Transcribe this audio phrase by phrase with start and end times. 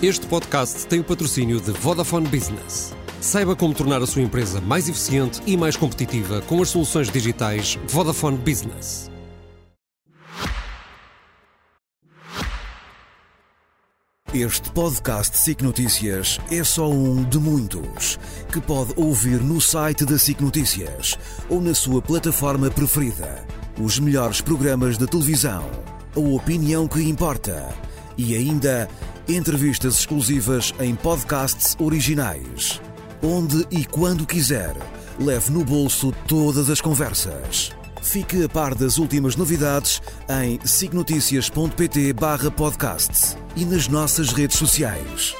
[0.00, 2.94] Este podcast tem o patrocínio de Vodafone Business.
[3.20, 7.76] Saiba como tornar a sua empresa mais eficiente e mais competitiva com as soluções digitais
[7.88, 9.10] Vodafone Business.
[14.32, 18.20] Este podcast SIC Notícias é só um de muitos
[18.52, 21.18] que pode ouvir no site da SIC Notícias
[21.48, 23.44] ou na sua plataforma preferida.
[23.82, 25.68] Os melhores programas de televisão,
[26.14, 27.74] a opinião que importa
[28.16, 28.88] e ainda
[29.28, 32.80] entrevistas exclusivas em podcasts originais.
[33.22, 34.74] Onde e quando quiser,
[35.20, 37.70] leve no bolso todas as conversas.
[38.00, 40.00] Fique a par das últimas novidades
[40.42, 45.34] em signoticias.pt barra podcast e nas nossas redes sociais.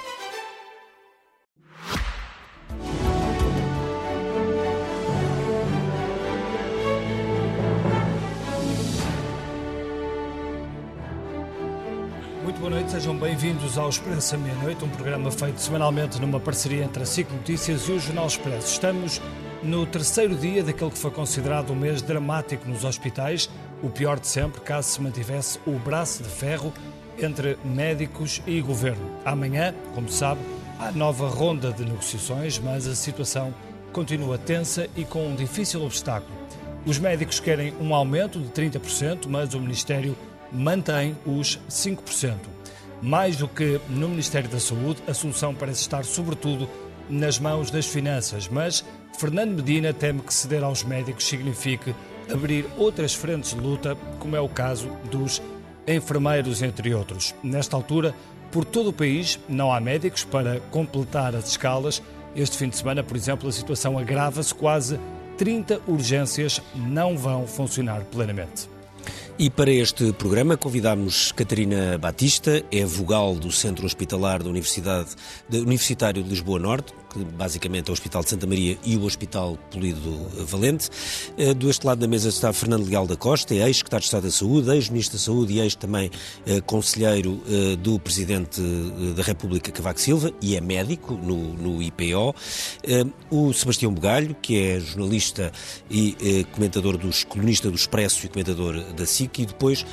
[12.69, 17.07] Boa noite, sejam bem-vindos ao Expresso Meia-Noite, um programa feito semanalmente numa parceria entre a
[17.07, 18.73] SIC Notícias e o Jornal Expresso.
[18.73, 19.23] Estamos
[19.63, 23.49] no terceiro dia daquele que foi considerado um mês dramático nos hospitais,
[23.83, 26.71] o pior de sempre, caso se mantivesse o braço de ferro
[27.19, 29.17] entre médicos e governo.
[29.25, 30.43] Amanhã, como sabe,
[30.79, 33.55] há nova ronda de negociações, mas a situação
[33.95, 36.37] continua tensa e com um difícil obstáculo.
[36.85, 40.15] Os médicos querem um aumento de 30%, mas o Ministério
[40.53, 42.58] mantém os 5%.
[43.01, 46.69] Mais do que no Ministério da Saúde, a solução parece estar sobretudo
[47.09, 48.85] nas mãos das finanças, mas
[49.19, 51.95] Fernando Medina teme que ceder aos médicos signifique
[52.33, 55.41] abrir outras frentes de luta, como é o caso dos
[55.87, 57.35] enfermeiros, entre outros.
[57.43, 58.15] Nesta altura,
[58.51, 62.03] por todo o país, não há médicos para completar as escalas.
[62.37, 65.01] Este fim de semana, por exemplo, a situação agrava-se, quase
[65.39, 68.69] 30 urgências não vão funcionar plenamente.
[69.41, 75.11] E para este programa convidamos Catarina Batista, é vogal do Centro Hospitalar da Universidade
[75.49, 79.05] da Universitário de Lisboa Norte, que basicamente é o Hospital de Santa Maria e o
[79.05, 80.89] Hospital Polido Valente.
[81.37, 84.23] Eh, do este lado da mesa está Fernando Leal da Costa, é ex-secretário de Estado
[84.25, 86.11] da Saúde, ex-ministro da Saúde e ex também
[86.47, 88.61] eh, conselheiro eh, do Presidente
[89.17, 92.35] da República Cavaco Silva e é médico no, no IPO.
[93.31, 95.53] O Sebastião Bugalho, que é jornalista
[95.91, 99.85] e comentador dos colunista do Expresso e comentador da SIC e depois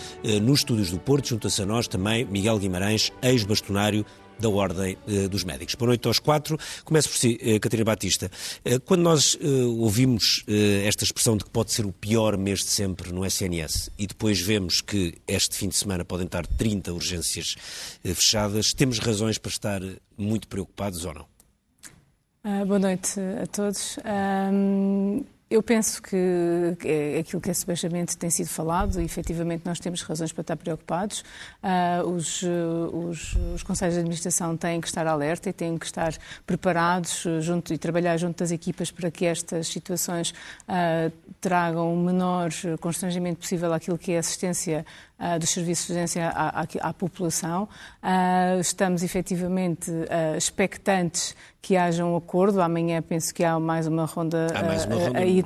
[0.42, 4.06] nos estúdios do Porto junta-se a nós também Miguel Guimarães, ex-bastonário
[4.40, 5.76] da Ordem eh, dos Médicos.
[5.76, 6.58] Boa noite aos quatro.
[6.84, 8.30] Começo por si, eh, Catarina Batista.
[8.64, 9.38] Eh, quando nós
[9.80, 10.44] ouvimos
[10.86, 14.40] esta expressão de que pode ser o pior mês de sempre no SNS e depois
[14.40, 17.56] vemos que este fim de semana podem estar 30 urgências
[18.04, 19.82] fechadas, temos razões para estar
[20.18, 21.26] muito preocupados ou não?
[22.44, 23.98] Uh, boa noite a todos.
[25.50, 30.02] Eu penso que é aquilo que esse Benjamento tem sido falado, e efetivamente nós temos
[30.02, 31.24] razões para estar preocupados.
[31.62, 36.16] Uh, os, os, os, conselhos de administração têm que estar alerta e têm que estar
[36.48, 40.32] preparados junto, e trabalhar junto das equipas para que estas situações
[40.68, 42.50] uh, tragam o menor
[42.82, 44.84] constrangimento possível àquilo que é assistência
[45.20, 47.68] uh, dos serviços de urgência à, à, à população.
[48.04, 52.62] Uh, estamos efetivamente uh, expectantes que haja um acordo.
[52.62, 55.44] Amanhã penso que há mais uma ronda, há mais uma ronda aí,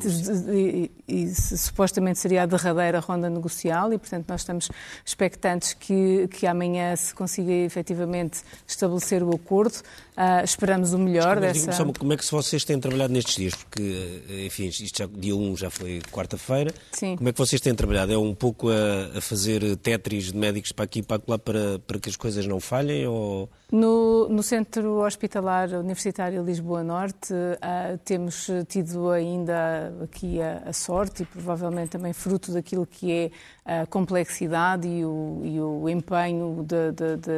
[0.50, 4.70] e, e, e, supostamente seria a derradeira ronda negocial e, portanto, nós estamos
[5.06, 9.76] expectantes que, que amanhã se consiga efetivamente estabelecer o acordo.
[10.20, 11.72] Uh, esperamos o melhor dessa...
[11.72, 13.56] Só, como é que vocês têm trabalhado nestes dias?
[13.56, 16.74] Porque, enfim, isto já, dia 1 já foi quarta-feira.
[17.00, 18.12] Como é que vocês têm trabalhado?
[18.12, 21.80] É um pouco a, a fazer tetris de médicos para aqui e para lá para,
[21.80, 23.08] para que as coisas não falhem?
[23.08, 23.50] Ou...
[23.72, 31.24] No, no Centro Hospitalar Universitário Lisboa Norte uh, temos tido ainda aqui a, a, sorte
[31.24, 33.32] e provavelmente também fruto daquilo que é
[33.64, 36.66] a complexidade e o, e o empenho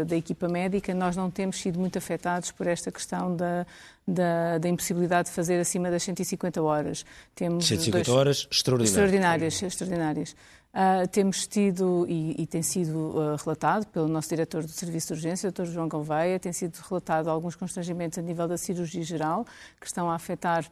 [0.07, 3.65] da equipa médica, nós não temos sido muito afetados por esta questão da,
[4.07, 7.05] da, da, impossibilidade de fazer acima das 150 horas.
[7.35, 8.17] Temos 150 dois...
[8.17, 8.89] horas extraordinárias.
[8.89, 10.35] Extraordinárias, extraordinárias.
[10.73, 15.13] Uh, temos tido, e, e tem sido uh, relatado pelo nosso diretor do Serviço de
[15.13, 15.65] Urgência, o Dr.
[15.65, 19.45] João Gouveia, tem sido relatado alguns constrangimentos a nível da cirurgia geral,
[19.79, 20.65] que estão a afetar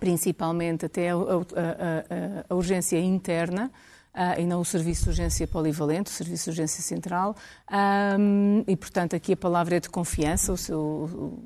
[0.00, 3.70] principalmente até a, a, a, a urgência interna,
[4.14, 7.36] uh, e não o Serviço de Urgência Polivalente, o Serviço de Urgência Central.
[7.70, 10.52] Um, e, portanto, aqui a palavra é de confiança.
[10.52, 10.78] O, seu,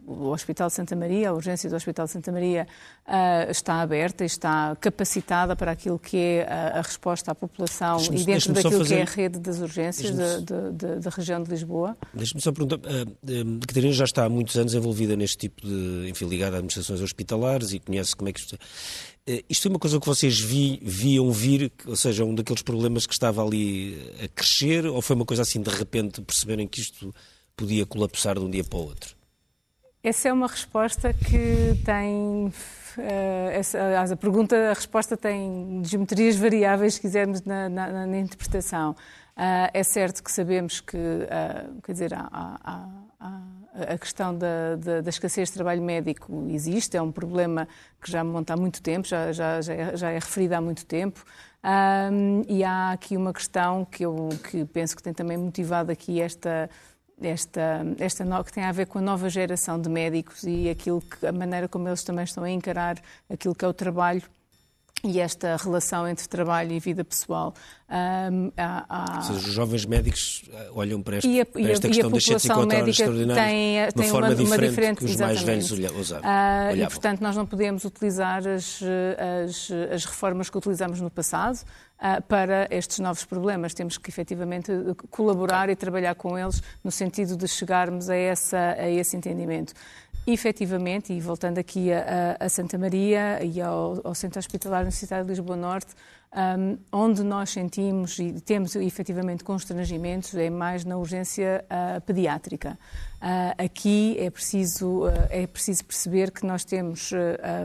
[0.07, 2.67] o Hospital de Santa Maria, a urgência do Hospital de Santa Maria
[3.07, 7.99] uh, está aberta e está capacitada para aquilo que é a, a resposta à população
[8.13, 8.95] e dentro daquilo fazer...
[8.95, 11.97] que é a rede das urgências da região de Lisboa.
[12.13, 12.77] Deixe-me só perguntar.
[12.77, 16.09] Uh, Catarina já está há muitos anos envolvida neste tipo de.
[16.09, 18.41] enfim, ligada a administrações hospitalares e conhece como é que
[19.27, 19.31] isto.
[19.31, 23.07] Eh, isto é uma coisa que vocês vi, viam vir, ou seja, um daqueles problemas
[23.07, 27.15] que estava ali a crescer, ou foi uma coisa assim de repente perceberem que isto
[27.57, 29.17] podia colapsar de um dia para o outro?
[30.03, 32.53] Essa é uma resposta que tem.
[32.97, 33.79] Uh, essa,
[34.13, 38.95] a pergunta, a resposta tem geometrias variáveis, se quisermos, na, na, na interpretação.
[39.75, 40.97] É certo que sabemos que,
[41.85, 42.89] quer dizer, há, há,
[43.21, 43.43] há,
[43.95, 47.69] a questão da, da, da, escassez de trabalho médico existe, é um problema
[48.01, 50.87] que já monta há muito tempo, já, já, já, é, já é referido há muito
[50.87, 51.25] tempo.
[51.65, 56.21] Um, e há aqui uma questão que eu que penso que tem também motivado aqui
[56.21, 56.71] esta
[57.21, 61.27] esta, esta que tem a ver com a nova geração de médicos e aquilo que,
[61.27, 64.23] a maneira como eles também estão a encarar aquilo que é o trabalho
[65.05, 67.55] e esta relação entre trabalho e vida pessoal.
[67.89, 69.23] Um, há, há...
[69.23, 72.89] Seja, os jovens médicos eh, olham para, este, a, para esta questão das 150 horas
[72.89, 75.47] extraordinárias tem, de uma tem forma uma, diferente, uma diferente que os exatamente.
[75.47, 76.29] mais velhos usavam.
[76.29, 78.81] Uh, e, portanto, nós não podemos utilizar as,
[79.45, 83.73] as, as reformas que utilizamos no passado uh, para estes novos problemas.
[83.75, 84.73] Temos que, efetivamente,
[85.11, 89.73] colaborar e trabalhar com eles no sentido de chegarmos a, essa, a esse entendimento
[90.27, 95.31] efetivamente, e voltando aqui a, a Santa Maria e ao, ao, Centro Hospitalar Universitário de
[95.31, 95.95] Lisboa Norte,
[96.37, 102.77] um, onde nós sentimos e temos efetivamente constrangimentos é mais na urgência uh, pediátrica.
[103.23, 107.11] Uh, aqui é preciso, uh, é preciso perceber que nós temos.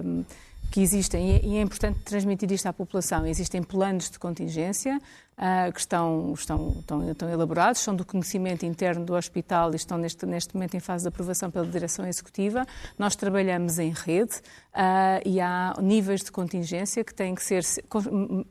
[0.06, 0.24] Um,
[0.72, 5.02] que existem, e é importante transmitir isto à população, existem planos de contingência
[5.38, 9.98] uh, que estão, estão, estão, estão, elaborados, são do conhecimento interno do hospital e estão
[9.98, 12.66] neste, neste momento em fase de aprovação pela direção executiva.
[12.98, 14.38] Nós trabalhamos em rede
[14.74, 17.66] uh, e há níveis de contingência que têm que ser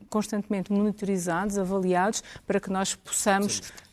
[0.07, 3.90] constantemente monitorizados, avaliados, para que nós possamos Sim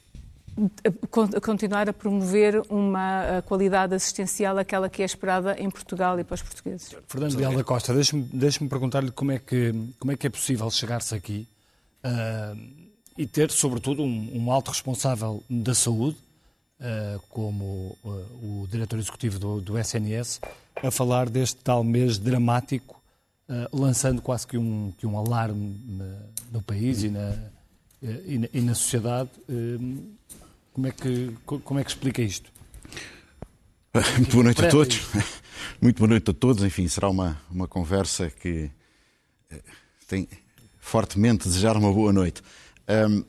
[1.43, 6.43] continuar a promover uma qualidade assistencial, aquela que é esperada em Portugal e para os
[6.43, 6.95] portugueses.
[7.07, 10.71] Fernando Leal da Costa, deixe-me deixe perguntar-lhe como, é que, como é que é possível
[10.71, 11.47] chegar-se aqui
[12.05, 12.59] uh,
[13.17, 16.17] e ter, sobretudo, um, um alto responsável da saúde,
[16.81, 20.41] uh, como uh, o diretor executivo do, do, SNS,
[20.83, 22.97] a falar deste tal mês dramático,
[23.73, 25.75] lançando quase que um, que um alarme
[26.53, 27.35] no país e na,
[28.03, 29.31] e na, e na sociedade.
[30.79, 32.53] Como é que, como é que explica isto?
[34.17, 35.01] Muito boa noite a todos.
[35.83, 36.63] Muito boa noite a todos.
[36.63, 38.71] Enfim, será uma, uma conversa que
[39.51, 39.61] eh,
[40.07, 40.29] tem
[40.79, 42.43] fortemente desejar uma boa noite.
[42.89, 43.25] Um,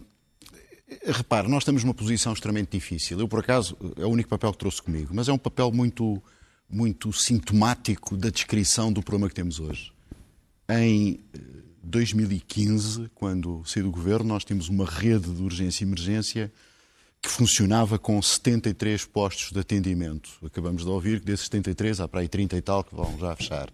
[1.12, 3.19] repare, nós estamos numa posição extremamente difícil.
[3.19, 6.22] Eu, por acaso, é o único papel que trouxe comigo, mas é um papel muito,
[6.69, 9.92] muito sintomático da descrição do problema que temos hoje.
[10.69, 11.19] Em
[11.81, 16.54] 2015, eh, quando saí do governo, nós tínhamos uma rede de urgência e emergência
[17.21, 20.30] que funcionava com 73 postos de atendimento.
[20.44, 23.36] Acabamos de ouvir que desses 73 há para aí 30 e tal que vão já
[23.36, 23.69] fechar.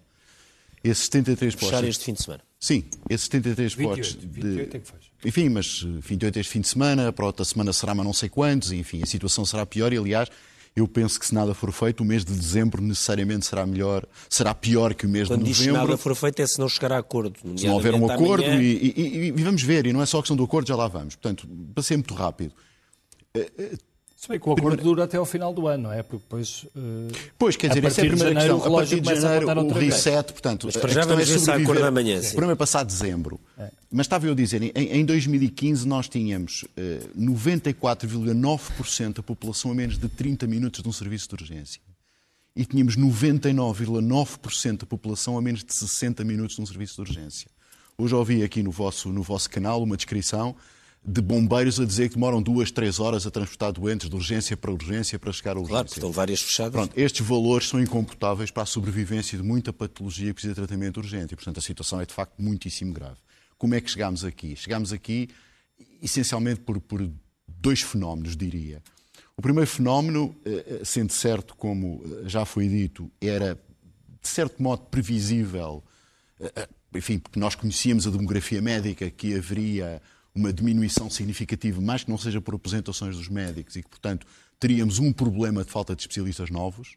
[0.82, 1.70] Esses 73 postos.
[1.70, 2.42] Fechar este fim de semana?
[2.58, 4.20] Sim, esses 73 28, postos.
[4.20, 4.26] De...
[4.26, 5.04] 28 é que faz.
[5.24, 8.72] Enfim, mas 28 este fim de semana, para outra semana será mas não sei quantos,
[8.72, 10.28] enfim, a situação será pior e, aliás,
[10.74, 14.54] eu penso que se nada for feito, o mês de dezembro necessariamente será melhor, será
[14.54, 15.72] pior que o mês Quando de novembro.
[15.72, 17.38] Quando nada for feito é se não chegar a acordo.
[17.56, 20.36] Se não houver um acordo, e, e, e, vamos ver, e não é só questão
[20.36, 21.14] do acordo, já lá vamos.
[21.14, 22.52] Portanto, para ser muito rápido,
[24.16, 26.02] se bem que o acordo dura até ao final do ano, não é?
[26.02, 26.64] Porque depois.
[26.74, 28.74] Uh, pois, quer dizer, essa é a primeira janeiro, questão.
[28.74, 30.66] A partir de janeiro, o reset, portanto.
[30.66, 32.18] Mas para já vamos é acordo amanhã.
[32.18, 33.38] O problema é passar dezembro.
[33.58, 33.70] É.
[33.90, 39.70] Mas estava eu a dizer, em, em 2015 nós tínhamos uh, eh, 94,9% da população
[39.70, 41.80] a menos de 30 minutos de um serviço de urgência.
[42.56, 47.50] E tínhamos 99,9% da população a menos de 60 minutos de um serviço de urgência.
[47.98, 50.56] Hoje ouvi aqui no vosso, no vosso canal uma descrição
[51.06, 54.72] de bombeiros a dizer que demoram duas, três horas a transportar doentes de urgência para
[54.72, 55.74] urgência para chegar à urgência.
[55.74, 56.72] Claro, estão várias fechadas.
[56.72, 60.96] Pronto, estes valores são incomportáveis para a sobrevivência de muita patologia que precisa de tratamento
[60.96, 63.18] urgente e, portanto, a situação é de facto muitíssimo grave.
[63.56, 64.56] Como é que chegámos aqui?
[64.56, 65.28] Chegámos aqui
[66.02, 67.08] essencialmente por, por
[67.46, 68.82] dois fenómenos, diria.
[69.36, 74.60] O primeiro fenómeno, eh, eh, sendo certo, como eh, já foi dito, era de certo
[74.60, 75.84] modo previsível,
[76.92, 80.02] enfim, porque nós conhecíamos a demografia médica, que haveria
[80.36, 84.26] uma diminuição significativa, mais que não seja por apresentações dos médicos e que, portanto,
[84.60, 86.96] teríamos um problema de falta de especialistas novos.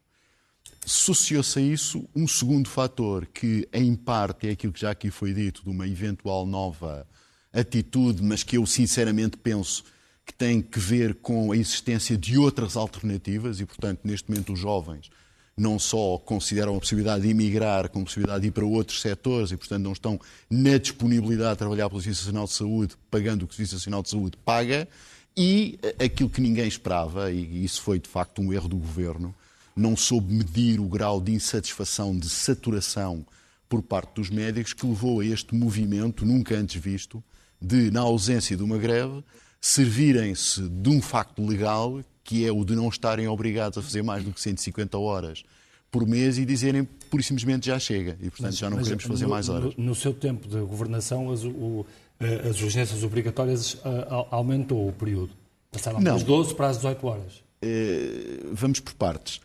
[0.85, 5.33] Associou-se a isso um segundo fator, que em parte é aquilo que já aqui foi
[5.33, 7.07] dito, de uma eventual nova
[7.51, 9.83] atitude, mas que eu sinceramente penso
[10.25, 14.59] que tem que ver com a existência de outras alternativas e, portanto, neste momento os
[14.59, 15.09] jovens
[15.59, 19.57] não só consideram a possibilidade de emigrar, como possibilidade de ir para outros setores e,
[19.57, 23.53] portanto, não estão na disponibilidade de trabalhar pelo Serviço Nacional de Saúde, pagando o que
[23.53, 24.87] o Serviço Nacional de Saúde paga,
[25.35, 29.35] e aquilo que ninguém esperava, e isso foi de facto um erro do governo,
[29.75, 33.25] não soube medir o grau de insatisfação, de saturação
[33.67, 37.23] por parte dos médicos, que levou a este movimento nunca antes visto
[37.61, 39.23] de, na ausência de uma greve,
[39.61, 44.23] servirem-se de um facto legal que é o de não estarem obrigados a fazer mais
[44.23, 45.43] do que 150 horas
[45.89, 48.15] por mês e dizerem, por e simplesmente, já chega.
[48.21, 49.75] E, portanto, mas, já não queremos fazer no, mais horas.
[49.75, 51.83] No, no, seu tempo de governação, as, o,
[52.19, 55.31] eh, as urgências obrigatórias uh, aumentou o período.
[55.71, 57.33] Passaram das 12 para as 18 horas.
[57.63, 59.37] Uh, vamos por partes.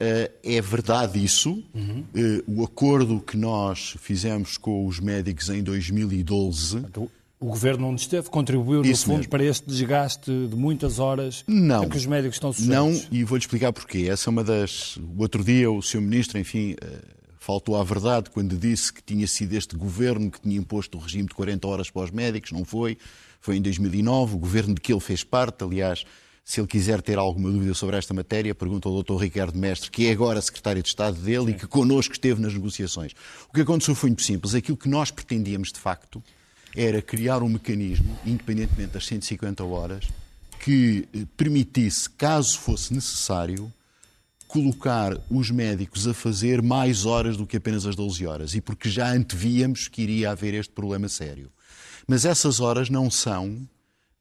[0.00, 1.62] Uh, é verdade isso.
[1.72, 2.04] Uhum.
[2.48, 6.78] o acordo que nós fizemos com os médicos em 2012...
[6.78, 7.08] Então,
[7.42, 9.28] o Governo onde esteve contribuiu, no fundo, mesmo.
[9.28, 12.74] para este desgaste de muitas horas não, a que os médicos estão sujeitos?
[12.76, 14.06] Não, e vou-lhe explicar porquê.
[14.08, 14.96] Essa é uma das...
[14.96, 16.00] O outro dia o Sr.
[16.00, 17.00] Ministro, enfim, eh,
[17.40, 21.26] faltou à verdade quando disse que tinha sido este Governo que tinha imposto o regime
[21.28, 22.52] de 40 horas para os médicos.
[22.52, 22.96] Não foi.
[23.40, 24.36] Foi em 2009.
[24.36, 26.04] O Governo de que ele fez parte, aliás...
[26.44, 29.14] Se ele quiser ter alguma dúvida sobre esta matéria, pergunta ao Dr.
[29.14, 33.12] Ricardo Mestre, que é agora secretário de Estado dele e que connosco esteve nas negociações.
[33.48, 34.52] O que aconteceu foi muito simples.
[34.52, 36.20] Aquilo que nós pretendíamos, de facto,
[36.74, 40.08] era criar um mecanismo, independentemente das 150 horas,
[40.60, 43.72] que eh, permitisse, caso fosse necessário,
[44.48, 48.54] colocar os médicos a fazer mais horas do que apenas as 12 horas.
[48.54, 51.50] E porque já antevíamos que iria haver este problema sério.
[52.06, 53.66] Mas essas horas não são,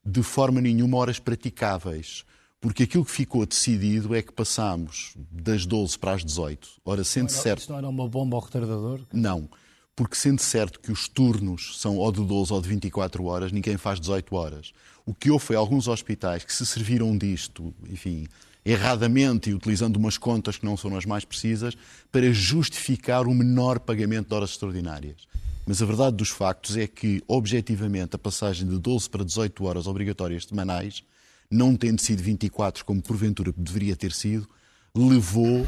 [0.06, 2.24] de forma nenhuma, horas praticáveis.
[2.62, 6.70] Porque aquilo que ficou decidido é que passámos das 12 para as 18.
[6.86, 7.60] Ora, sendo não, certo.
[7.62, 9.02] Isso não era uma bomba ao retardador?
[9.12, 9.50] Não
[9.96, 13.78] porque sendo certo que os turnos são ou de 12 ou de 24 horas, ninguém
[13.78, 14.74] faz 18 horas.
[15.06, 18.28] O que houve foi alguns hospitais que se serviram disto, enfim,
[18.64, 21.76] erradamente e utilizando umas contas que não são as mais precisas,
[22.12, 25.28] para justificar o menor pagamento de horas extraordinárias.
[25.66, 29.88] Mas a verdade dos factos é que, objetivamente, a passagem de 12 para 18 horas
[29.88, 31.04] obrigatórias semanais,
[31.50, 34.48] não tendo sido 24 como porventura deveria ter sido,
[34.96, 35.66] levou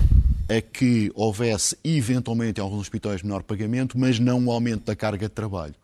[0.50, 5.28] a que houvesse eventualmente em alguns hospitais menor pagamento, mas não um aumento da carga
[5.28, 5.76] de trabalho.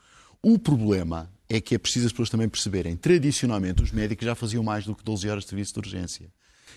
[0.42, 2.96] O problema é que é preciso as pessoas também perceberem.
[2.96, 6.28] Tradicionalmente, os médicos já faziam mais do que 12 horas de serviço de urgência.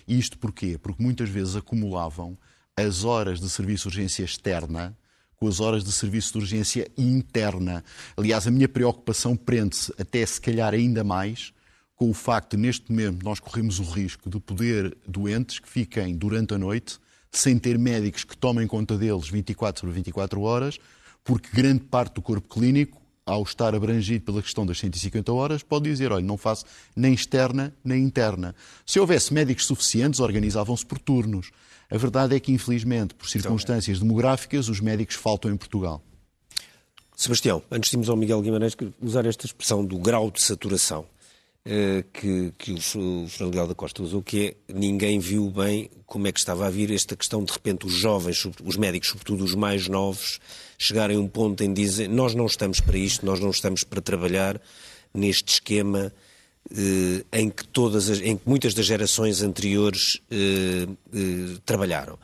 [0.07, 0.77] Isto porquê?
[0.77, 2.37] Porque muitas vezes acumulavam
[2.75, 4.97] as horas de serviço de urgência externa
[5.35, 7.83] com as horas de serviço de urgência interna.
[8.15, 11.53] Aliás, a minha preocupação prende-se até se calhar ainda mais
[11.95, 16.15] com o facto de, neste momento, nós corremos o risco de poder doentes que fiquem
[16.15, 16.99] durante a noite
[17.31, 20.77] sem ter médicos que tomem conta deles 24 sobre 24 horas,
[21.23, 25.89] porque grande parte do corpo clínico, ao estar abrangido pela questão das 150 horas, pode
[25.89, 28.53] dizer, olha, não faço nem externa nem interna.
[28.85, 31.49] Se houvesse médicos suficientes, organizavam-se por turnos.
[31.89, 36.03] A verdade é que, infelizmente, por circunstâncias demográficas, os médicos faltam em Portugal.
[37.15, 41.05] Sebastião, antes de irmos ao Miguel Guimarães, usar esta expressão do grau de saturação.
[41.65, 46.27] Eh, que, que o Fernando Leal da Costa usou, que é ninguém viu bem como
[46.27, 49.55] é que estava a vir esta questão, de repente, os jovens, os médicos, sobretudo os
[49.55, 50.41] mais novos,
[50.77, 54.01] chegarem a um ponto em dizer nós não estamos para isto, nós não estamos para
[54.01, 54.61] trabalhar
[55.13, 56.11] neste esquema
[56.69, 62.19] eh, em, que todas as, em que muitas das gerações anteriores eh, eh, trabalharam.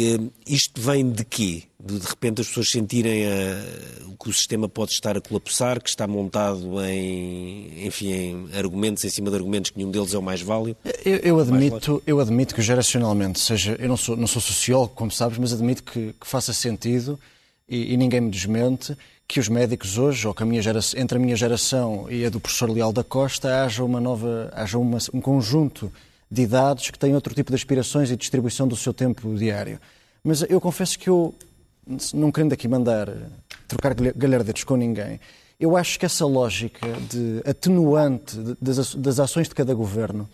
[0.00, 1.64] Ehm, isto vem de quê?
[1.78, 5.82] De, de repente as pessoas sentirem a, eh, que o sistema pode estar a colapsar,
[5.82, 10.18] que está montado em, enfim, em argumentos, em cima de argumentos que nenhum deles é
[10.18, 10.76] o mais válido?
[11.04, 15.10] Eu, eu admito, eu admito que geracionalmente, seja, eu não sou, não sou sociólogo, como
[15.10, 17.18] sabes, mas admito que, que faça sentido
[17.66, 21.16] e, e, ninguém me desmente que os médicos hoje, ou que a minha geração, entre
[21.16, 24.98] a minha geração e a do professor Leal da Costa, haja uma nova, haja uma,
[25.14, 25.90] um conjunto
[26.30, 29.80] de idades que têm outro tipo de aspirações e distribuição do seu tempo diário.
[30.22, 31.34] Mas eu confesso que eu,
[32.14, 33.08] não querendo aqui mandar
[33.66, 35.18] trocar galhardetes com ninguém,
[35.58, 40.28] eu acho que essa lógica de atenuante das ações de cada governo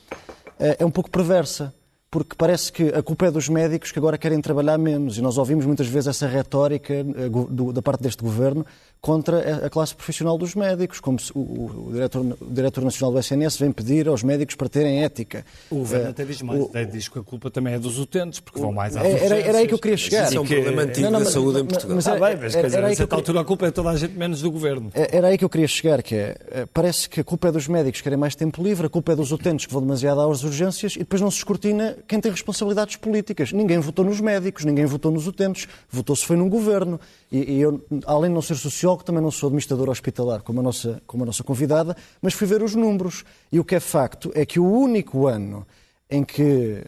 [0.59, 1.75] eh, é um pouco perversa
[2.10, 5.18] porque parece que a culpa é dos médicos que agora querem trabalhar menos.
[5.18, 8.64] E nós ouvimos muitas vezes essa retórica eh, da parte deste governo
[9.00, 13.20] contra a classe profissional dos médicos, como se o, o, diretor, o diretor nacional do
[13.20, 15.44] SNS vem pedir aos médicos para terem ética.
[15.70, 18.40] O governo uh, até diz mais, o, diz que a culpa também é dos utentes,
[18.40, 20.26] porque vão mais às é, era, era aí que eu queria chegar.
[20.26, 21.96] Isso é um problema antigo não, não, da saúde em Portugal.
[21.96, 24.16] Mas, mas, ah, bem, mas era, era, certa altura a culpa é toda a gente
[24.18, 24.90] menos do governo.
[24.94, 27.68] Era aí que eu queria chegar, que é, eh, parece que a culpa é dos
[27.68, 30.42] médicos que querem mais tempo livre, a culpa é dos utentes que vão demasiado às
[30.42, 33.53] urgências e depois não se escrutina quem tem responsabilidades políticas.
[33.53, 37.00] Ninguém votou nos médicos, ninguém votou nos utentes, votou-se foi num governo.
[37.31, 40.62] E, e, eu, além de não ser sociólogo, também não sou administrador hospitalar, como a,
[40.62, 43.25] nossa, como a nossa convidada, mas fui ver os números.
[43.50, 45.67] E o que é facto é que o único ano
[46.09, 46.83] em que,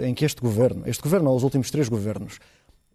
[0.00, 2.38] em que este governo, este governo ou os últimos três governos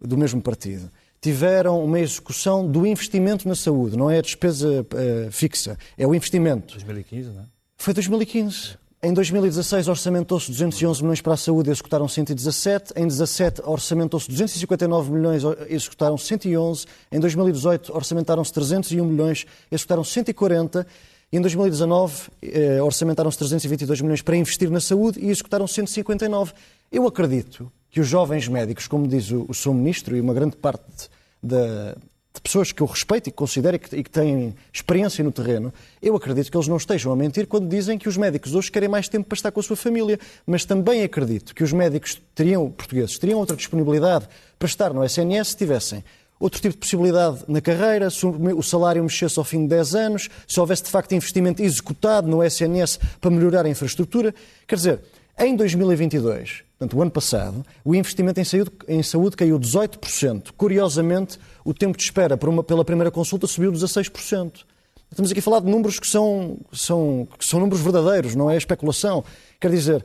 [0.00, 5.32] do mesmo partido, tiveram uma execução do investimento na saúde, não é a despesa uh,
[5.32, 6.74] fixa, é o investimento.
[6.74, 7.46] 2015, não é?
[7.76, 8.76] Foi 2015.
[9.00, 12.94] Em 2016 orçamentou-se 211 milhões para a saúde, executaram 117.
[12.96, 16.84] Em 2017 orçamentou-se 259 milhões, executaram 111.
[17.12, 20.84] Em 2018 orçamentaram-se 301 milhões, executaram 140.
[21.30, 26.52] E em 2019 eh, orçamentaram-se 322 milhões para investir na saúde e executaram 159.
[26.90, 30.56] Eu acredito que os jovens médicos, como diz o, o seu ministro e uma grande
[30.56, 31.08] parte
[31.40, 31.96] da,
[32.38, 35.32] de pessoas que eu respeito e que considero e que, e que, têm experiência no
[35.32, 38.70] terreno, eu acredito que eles não estejam a mentir quando dizem que os médicos hoje
[38.70, 40.18] querem mais tempo para estar com a sua família.
[40.46, 44.28] Mas também acredito que os médicos teriam, portugueses teriam outra disponibilidade
[44.58, 46.04] para estar no SNS se tivessem
[46.40, 50.28] outro tipo de possibilidade na carreira, se o salário mexesse ao fim de 10 anos,
[50.46, 54.32] se houvesse de facto investimento executado no SNS para melhorar a infraestrutura.
[54.64, 55.00] Quer dizer,
[55.40, 60.48] em 2022, portanto, o ano passado, o investimento em saúde, em saúde caiu 18%.
[60.56, 61.38] Curiosamente,
[61.68, 64.64] o tempo de espera uma, pela primeira consulta subiu 16%.
[65.10, 68.56] Estamos aqui a falar de números que são, são, que são números verdadeiros, não é
[68.56, 69.22] especulação.
[69.60, 70.02] Quer dizer,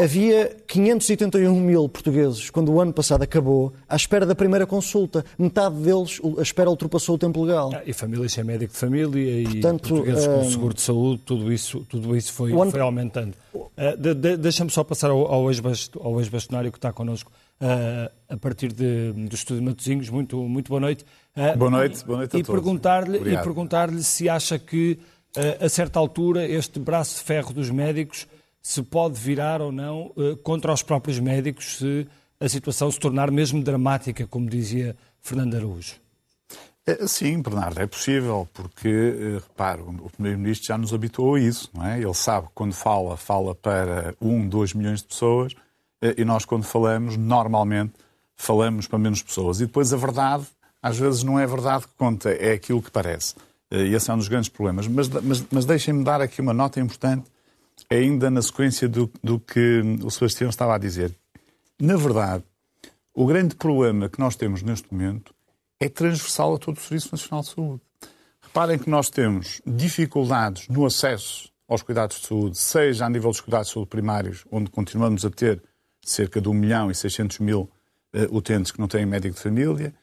[0.00, 5.24] Havia 581 mil portugueses, quando o ano passado acabou, à espera da primeira consulta.
[5.36, 7.72] Metade deles, a espera ultrapassou o tempo legal.
[7.74, 11.52] Ah, e famílias sem médico de família Portanto, e portugueses com seguro de saúde, tudo
[11.52, 12.70] isso, tudo isso foi, ano...
[12.70, 13.34] foi aumentando.
[13.52, 17.32] Uh, de, de, Deixa-me só passar ao, ao ex-bastonário que está connosco
[18.28, 20.08] a partir de, do Estúdio de Matosinhos.
[20.10, 21.04] Muito, muito boa noite.
[21.36, 22.60] Uh, boa noite, boa noite a e todos.
[22.60, 24.98] Perguntar-lhe, e perguntar-lhe se acha que,
[25.60, 28.26] a certa altura, este braço de ferro dos médicos
[28.60, 32.06] se pode virar ou não contra os próprios médicos se
[32.42, 35.94] a situação se tornar mesmo dramática, como dizia Fernando Araújo.
[36.84, 41.70] É, sim, Bernardo, é possível, porque, eh, repare, o Primeiro-Ministro já nos habituou a isso,
[41.72, 42.00] não é?
[42.00, 45.54] Ele sabe que quando fala, fala para um, dois milhões de pessoas,
[46.16, 47.92] e nós, quando falamos, normalmente
[48.36, 49.60] falamos para menos pessoas.
[49.60, 50.46] E depois a verdade,
[50.82, 53.34] às vezes, não é a verdade que conta, é aquilo que parece.
[53.70, 54.86] E esse é um dos grandes problemas.
[54.88, 57.24] Mas, mas, mas deixem-me dar aqui uma nota importante
[57.88, 61.14] ainda na sequência do, do que o Sebastião estava a dizer.
[61.80, 62.44] Na verdade,
[63.14, 65.34] o grande problema que nós temos neste momento
[65.80, 67.82] é transversal a todo o Serviço Nacional de Saúde.
[68.42, 73.40] Reparem que nós temos dificuldades no acesso aos cuidados de saúde, seja a nível dos
[73.40, 75.62] cuidados de saúde primários, onde continuamos a ter
[76.04, 77.70] cerca de 1 milhão e 600 mil
[78.14, 79.94] uh, utentes que não têm médico de família.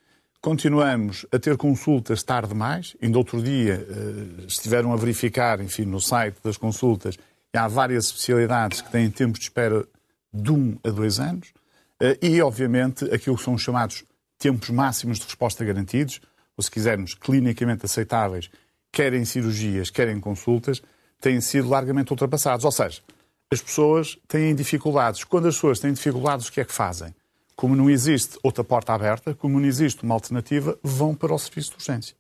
[0.42, 2.96] Continuamos a ter consultas tarde demais.
[3.02, 7.18] Ainda outro dia uh, estiveram a verificar, enfim, no site das consultas,
[7.54, 9.86] Há várias especialidades que têm tempos de espera
[10.32, 11.52] de um a dois anos
[12.00, 14.04] eh, e, obviamente, aquilo que são os chamados
[14.38, 16.22] tempos máximos de resposta garantidos,
[16.56, 18.52] ou se quisermos, clinicamente aceitáveis,
[18.92, 20.82] quer em cirurgias, quer em consultas,
[21.20, 22.64] têm sido largamente ultrapassados.
[22.64, 23.02] Ou seja,
[23.52, 25.24] as pessoas têm dificuldades.
[25.24, 27.14] Quando as pessoas têm dificuldades, o que é que fazem?
[27.56, 31.72] Como não existe outra porta aberta, como não existe uma alternativa, vão para o serviço
[31.72, 32.16] de urgência.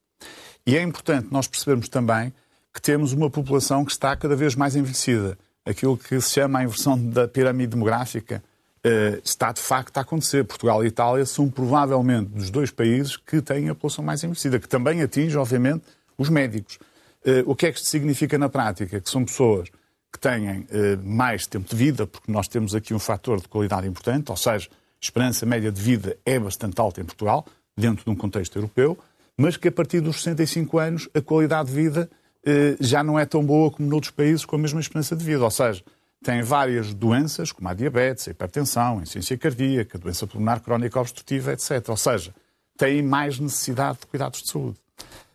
[0.66, 2.34] E é importante nós percebermos também
[2.74, 5.38] que temos uma população que está cada vez mais envelhecida.
[5.66, 8.44] Aquilo que se chama a inversão da pirâmide demográfica
[8.84, 10.44] eh, está de facto a acontecer.
[10.46, 14.68] Portugal e Itália são provavelmente dos dois países que têm a população mais envelhecida, que
[14.68, 15.84] também atinge, obviamente,
[16.18, 16.80] os médicos.
[17.24, 19.00] Eh, o que é que isto significa na prática?
[19.00, 19.70] Que são pessoas
[20.12, 23.88] que têm eh, mais tempo de vida, porque nós temos aqui um fator de qualidade
[23.88, 27.46] importante, ou seja, a esperança média de vida é bastante alta em Portugal,
[27.78, 28.98] dentro de um contexto europeu,
[29.38, 32.10] mas que a partir dos 65 anos a qualidade de vida
[32.46, 35.44] eh, já não é tão boa como noutros países com a mesma esperança de vida.
[35.44, 35.84] Ou seja,
[36.24, 41.00] tem várias doenças, como a diabetes, a hipertensão, a insuficiência cardíaca, a doença pulmonar crónica
[41.00, 41.88] obstrutiva, etc.
[41.88, 42.34] Ou seja,
[42.78, 44.78] têm mais necessidade de cuidados de saúde.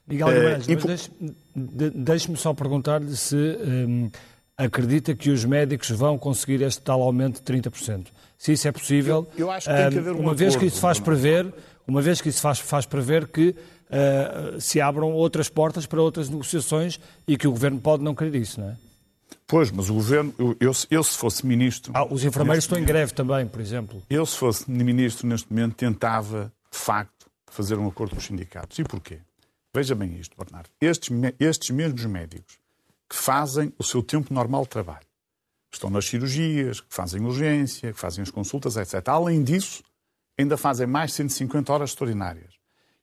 [0.06, 1.90] Miguel Guimarães, uh, por...
[1.94, 4.10] deixe-me só perguntar-lhe se um,
[4.56, 8.06] acredita que os médicos vão conseguir este tal aumento de 30%.
[8.38, 10.66] Se isso é possível, eu, eu acho que tem que haver um uma vez que
[10.66, 11.52] isso faz prever,
[11.86, 16.28] uma vez que isso faz, faz prever que uh, se abram outras portas para outras
[16.28, 18.76] negociações e que o Governo pode não querer isso, não é?
[19.46, 21.92] Pois, mas o Governo, eu, eu, eu se fosse Ministro...
[21.94, 24.02] Ah, os enfermeiros estão em greve também, por exemplo.
[24.08, 28.78] Eu se fosse Ministro neste momento tentava, de facto, fazer um acordo com os sindicatos.
[28.78, 29.18] E porquê?
[29.74, 30.70] Veja bem isto, Bernardo.
[30.80, 32.58] Estes, estes mesmos médicos
[33.14, 35.06] que fazem o seu tempo normal de trabalho,
[35.72, 39.08] estão nas cirurgias, que fazem urgência, que fazem as consultas, etc.
[39.08, 39.84] Além disso,
[40.36, 42.54] ainda fazem mais de 150 horas extraordinárias.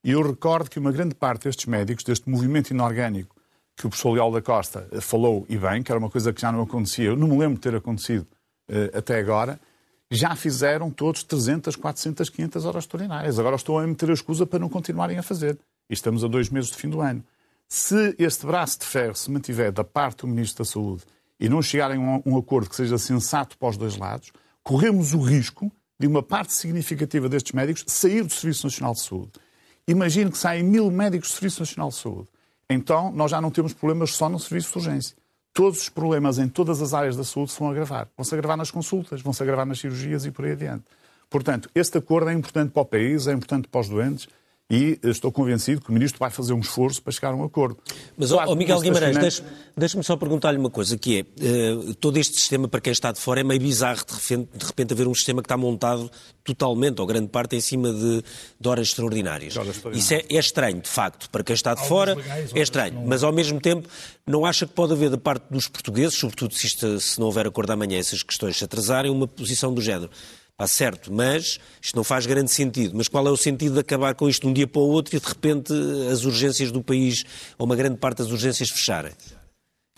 [0.03, 3.33] E eu recordo que uma grande parte destes médicos, deste movimento inorgânico
[3.77, 6.41] que o professor Leal da Costa eh, falou e bem, que era uma coisa que
[6.41, 8.27] já não acontecia, eu não me lembro de ter acontecido
[8.69, 9.61] uh, até agora,
[10.11, 13.39] já fizeram todos 300, 400, 500 horas extraordinárias.
[13.39, 15.57] Agora estão a meter a escusa para não continuarem a fazer.
[15.89, 17.23] E estamos a dois meses do fim do ano.
[17.73, 21.05] Se este braço de ferro se mantiver da parte do Ministro da Saúde
[21.39, 25.21] e não chegarem a um, acordo que seja sensato para os dois lados, corremos o
[25.21, 29.31] risco de uma parte significativa destes médicos sair do Serviço Nacional de Saúde
[29.87, 32.27] Imagine que saem mil médicos do Serviço Nacional de Saúde.
[32.69, 35.15] Então, nós já não temos problemas só no serviço de urgência.
[35.53, 38.09] Todos os problemas em todas as áreas da saúde se vão agravar.
[38.17, 40.83] Vão-se agravar nas consultas, vão-se agravar nas cirurgias e por aí adiante.
[41.29, 44.27] Portanto, este acordo é importante para o país, é importante para os doentes
[44.71, 47.77] e estou convencido que o Ministro vai fazer um esforço para chegar a um acordo.
[48.17, 49.43] Mas, claro, Miguel Guimarães, finanças...
[49.75, 53.19] deixe-me só perguntar-lhe uma coisa, que é, uh, todo este sistema, para quem está de
[53.19, 56.09] fora, é meio bizarro de repente, de repente haver um sistema que está montado
[56.41, 58.23] totalmente, ou grande parte, em cima de,
[58.57, 59.57] de horas extraordinárias.
[59.57, 60.05] Horas extraordinárias.
[60.05, 62.93] Isso é, é, estranho, de facto, para quem está de fora, legais, é estranho.
[62.93, 63.07] Não...
[63.07, 63.89] Mas, ao mesmo tempo,
[64.25, 67.45] não acha que pode haver da parte dos portugueses, sobretudo se, isto, se não houver
[67.45, 70.09] acordo amanhã, essas questões se atrasarem, uma posição do género
[70.61, 72.93] Está certo, mas isto não faz grande sentido.
[72.95, 75.15] Mas qual é o sentido de acabar com isto de um dia para o outro
[75.15, 75.73] e de repente
[76.11, 77.23] as urgências do país,
[77.57, 79.11] ou uma grande parte das urgências, fecharem?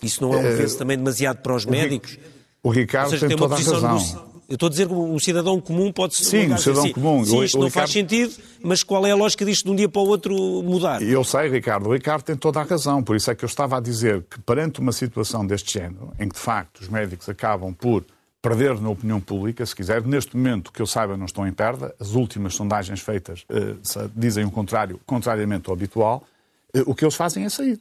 [0.02, 2.18] Isso não é um peso também demasiado para os médicos?
[2.62, 4.34] O Ricardo seja, tem, tem toda a razão.
[4.48, 6.92] Eu estou a dizer que um cidadão comum pode se Sim, um cidadão assim.
[6.94, 7.24] comum.
[7.26, 7.72] Sim, isto o, o não Ricardo...
[7.72, 11.02] faz sentido, mas qual é a lógica disto de um dia para o outro mudar?
[11.02, 11.90] Eu sei, Ricardo.
[11.90, 13.02] O Ricardo tem toda a razão.
[13.02, 16.26] Por isso é que eu estava a dizer que, perante uma situação deste género, em
[16.26, 18.02] que de facto os médicos acabam por
[18.44, 20.02] perder na opinião pública, se quiser.
[20.02, 21.94] Neste momento, que eu saiba, não estão em perda.
[21.98, 26.22] As últimas sondagens feitas uh, dizem o contrário, contrariamente ao habitual.
[26.76, 27.80] Uh, o que eles fazem é sair.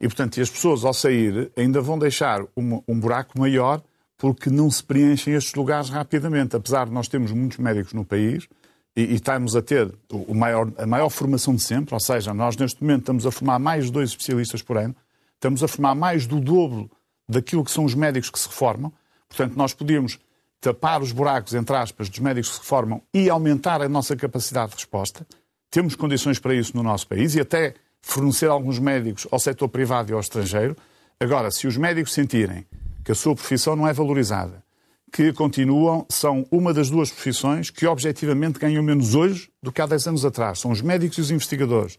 [0.00, 3.80] E, portanto, e as pessoas, ao sair, ainda vão deixar um, um buraco maior
[4.18, 6.56] porque não se preenchem estes lugares rapidamente.
[6.56, 8.48] Apesar de nós termos muitos médicos no país
[8.96, 12.56] e, e estarmos a ter o maior, a maior formação de sempre, ou seja, nós
[12.56, 14.96] neste momento estamos a formar mais dois especialistas por ano,
[15.34, 16.90] estamos a formar mais do dobro
[17.28, 18.92] daquilo que são os médicos que se reformam,
[19.28, 20.18] Portanto, nós podíamos
[20.60, 24.70] tapar os buracos, entre aspas, dos médicos que se reformam e aumentar a nossa capacidade
[24.70, 25.26] de resposta.
[25.70, 30.10] Temos condições para isso no nosso país e até fornecer alguns médicos ao setor privado
[30.10, 30.76] e ao estrangeiro.
[31.18, 32.66] Agora, se os médicos sentirem
[33.04, 34.64] que a sua profissão não é valorizada,
[35.12, 39.86] que continuam, são uma das duas profissões que objetivamente ganham menos hoje do que há
[39.86, 40.58] 10 anos atrás.
[40.58, 41.96] São os médicos e os investigadores.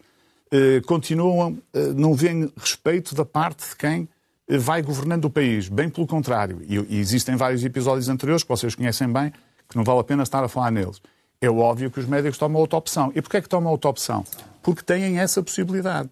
[0.50, 4.08] Eh, continuam, eh, não veem respeito da parte de quem
[4.56, 5.68] vai governando o país.
[5.68, 6.62] Bem pelo contrário.
[6.66, 9.32] E, e existem vários episódios anteriores que vocês conhecem bem,
[9.68, 11.02] que não vale a pena estar a falar neles.
[11.40, 13.12] É óbvio que os médicos tomam outra opção.
[13.14, 14.24] E porquê é que tomam outra opção?
[14.62, 16.08] Porque têm essa possibilidade.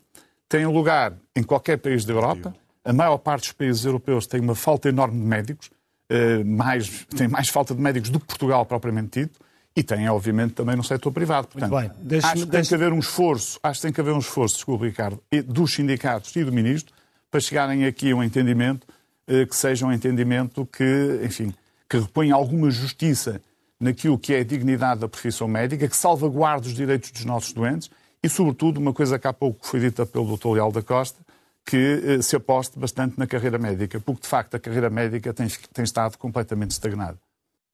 [0.49, 2.55] Têm lugar em qualquer país da Europa.
[2.85, 5.71] A maior parte dos países europeus tem uma falta enorme de médicos.
[6.09, 9.41] Uh, mais, tem mais falta de médicos do que Portugal propriamente dito.
[9.75, 11.49] E tem, obviamente, também no setor privado.
[11.49, 12.19] Portanto, Muito bem.
[12.19, 14.87] acho que tem que haver um esforço, acho que tem que haver um esforço, desculpe,
[14.87, 16.95] Ricardo, dos sindicatos e do Ministro,
[17.31, 18.87] para chegarem aqui a um entendimento
[19.27, 21.53] eh, que seja um entendimento que, enfim,
[21.89, 23.41] que reponha alguma justiça
[23.79, 27.91] naquilo que é a dignidade da profissão médica, que salvaguarde os direitos dos nossos doentes
[28.23, 30.53] e, sobretudo, uma coisa que há pouco foi dita pelo Dr.
[30.53, 31.21] Leal da Costa,
[31.65, 35.49] que eh, se aposte bastante na carreira médica, porque, de facto, a carreira médica tem,
[35.73, 37.19] tem estado completamente estagnada.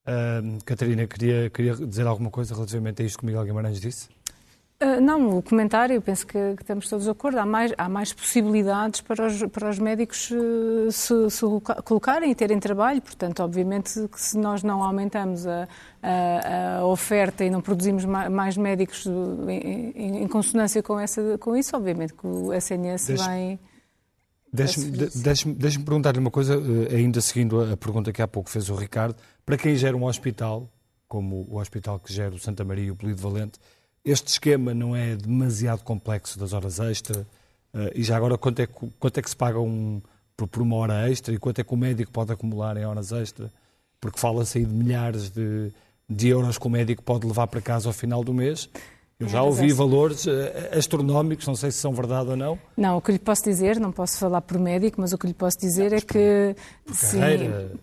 [0.05, 4.09] Uh, Catarina, queria, queria dizer alguma coisa relativamente a isto que o Miguel Guimarães disse?
[4.83, 7.39] Uh, não, o comentário, eu penso que, que, estamos todos de acordo.
[7.39, 11.43] Há mais, há mais possibilidades para os, para os médicos uh, se, se,
[11.85, 13.01] colocarem e terem trabalho.
[13.01, 15.69] Portanto, obviamente que se nós não aumentamos a,
[16.03, 21.57] a, a oferta e não produzimos mais médicos em, em, em, consonância com, essa, com
[21.57, 23.59] isso, obviamente que o SNS Deixe, vai.
[24.53, 28.69] Deixe-me deixe deixe perguntar-lhe uma coisa, eh, ainda seguindo a pergunta que há pouco fez
[28.69, 29.17] o Ricardo.
[29.47, 30.69] Para quem gera um hospital,
[31.09, 33.59] como o hospital que gera o Santa Maria e o Polido Valente,
[34.05, 37.21] este esquema não é demasiado complexo das horas extra?
[37.73, 40.03] Uh, e já agora, quanto é, quanto é que se paga um,
[40.37, 43.13] por, por, uma hora extra e quanto é que o médico pode acumular em horas
[43.13, 43.51] extra?
[44.01, 45.73] Porque fala-se aí de milhares de,
[46.09, 48.69] de euros que o médico pode levar para casa ao final do mês.
[49.23, 52.59] Eu já ouvi valores eh, astronómicos, não sei se são verdade ou não.
[52.77, 55.35] Não, o que lhe posso dizer, não posso falar por médico, mas o que lhe
[55.35, 57.19] posso dizer é que por, sim,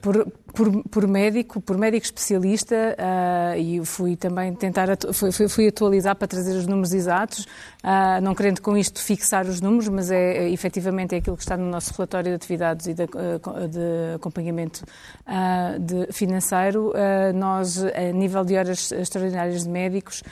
[0.02, 6.15] por, por, por, médico, por médico especialista, uh, e fui também tentar fui, fui, atualizar
[6.15, 7.45] para trazer os números exatos,
[7.84, 11.43] uh, não querendo com isto fixar os números, mas é, é efetivamente é aquilo que
[11.43, 14.84] está no nosso relatório de atividades e de, de acompanhamento
[15.25, 16.91] uh, de financeiro.
[17.36, 20.23] nós, a nível de horas extraordinárias de médicos,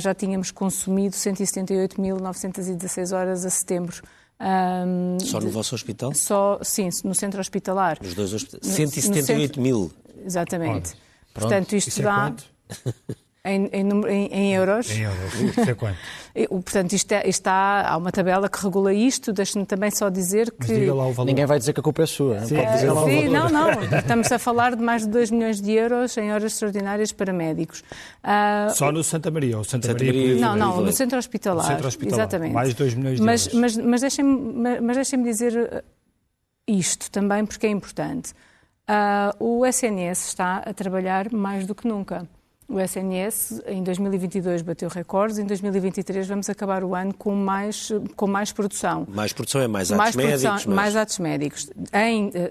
[0.00, 4.02] já tínhamos consumido 178.916 horas a setembro.
[4.40, 6.14] Um, só no de, vosso hospital?
[6.14, 7.98] Só, sim, no centro hospitalar.
[8.02, 8.74] Nos dois hospitais?
[8.74, 9.92] 178 mil.
[10.24, 10.94] Exatamente.
[11.32, 12.34] Portanto, isto Isso é dá.
[12.68, 12.74] É
[13.46, 14.90] Em, em, em, euros.
[14.90, 15.98] Em euros, isso é quanto?
[16.48, 19.34] Portanto, isto é, está, há uma tabela que regula isto.
[19.34, 20.90] Deixe-me também só dizer que.
[21.26, 22.40] Ninguém vai dizer que a culpa é sua.
[22.46, 23.70] Sim, é, sim não, não.
[23.98, 27.80] Estamos a falar de mais de 2 milhões de euros em horas extraordinárias para médicos.
[28.24, 29.58] Uh, Só no Santa Maria?
[29.58, 31.66] Ou Santa, Santa Maria, Maria não, não, no centro hospitalar.
[31.66, 32.20] centro hospitalar.
[32.20, 32.54] Exatamente.
[32.54, 33.60] Mais de 2 milhões de mas, euros.
[33.60, 35.84] Mas, mas deixem-me mas deixem dizer
[36.66, 38.32] isto também, porque é importante.
[38.88, 42.26] Uh, o SNS está a trabalhar mais do que nunca.
[42.66, 48.26] O SNS em 2022 bateu recordes, em 2023 vamos acabar o ano com mais, com
[48.26, 49.06] mais produção.
[49.08, 50.42] Mais produção é mais atos mais médicos?
[50.42, 50.76] Produção, mas...
[50.76, 51.70] Mais atos médicos.
[51.92, 52.50] Em, eh,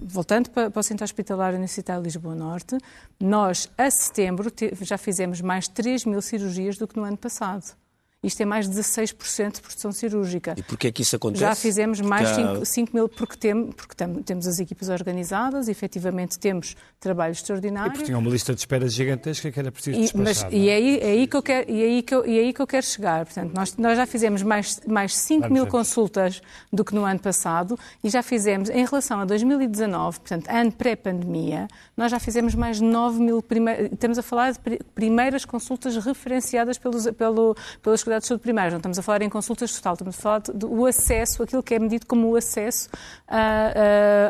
[0.00, 2.78] voltando para, para o Centro Hospitalar Universitário de Lisboa Norte,
[3.18, 7.76] nós, a setembro, já fizemos mais 3 mil cirurgias do que no ano passado.
[8.22, 10.54] Isto é mais de 16% de produção cirúrgica.
[10.56, 11.40] E porquê é que isso acontece?
[11.40, 14.88] Já fizemos mais Porque há- 5, 5 mil, porque, tem, porque tam- temos as equipas
[14.88, 17.92] organizadas, efetivamente temos trabalho E extraordinário.
[17.92, 20.24] porque tinha uma lista de espera gigantesca que era preciso E, despachar.
[20.24, 20.54] mas, não é?
[20.62, 22.60] e, é aí, é aí que eu quero, e, aí que eu, e aí que
[22.60, 23.24] eu quero chegar.
[23.24, 25.70] Portanto, nós, nós já fizemos mais, mais 5 Vamos mil ver.
[25.70, 30.72] consultas do que no ano passado e já fizemos, em relação a 2019, portanto, ano
[30.72, 33.40] pré-pandemia, nós já fizemos mais de 9 mil.
[33.42, 33.90] Prime...
[33.92, 38.72] Estamos a falar de pri- primeiras consultas referenciadas pelos, pelo, pelos cuidados de saúde primários.
[38.72, 41.78] Não estamos a falar em consultas total, estamos a falar do acesso, aquilo que é
[41.78, 42.88] medido como o acesso
[43.28, 43.72] ah,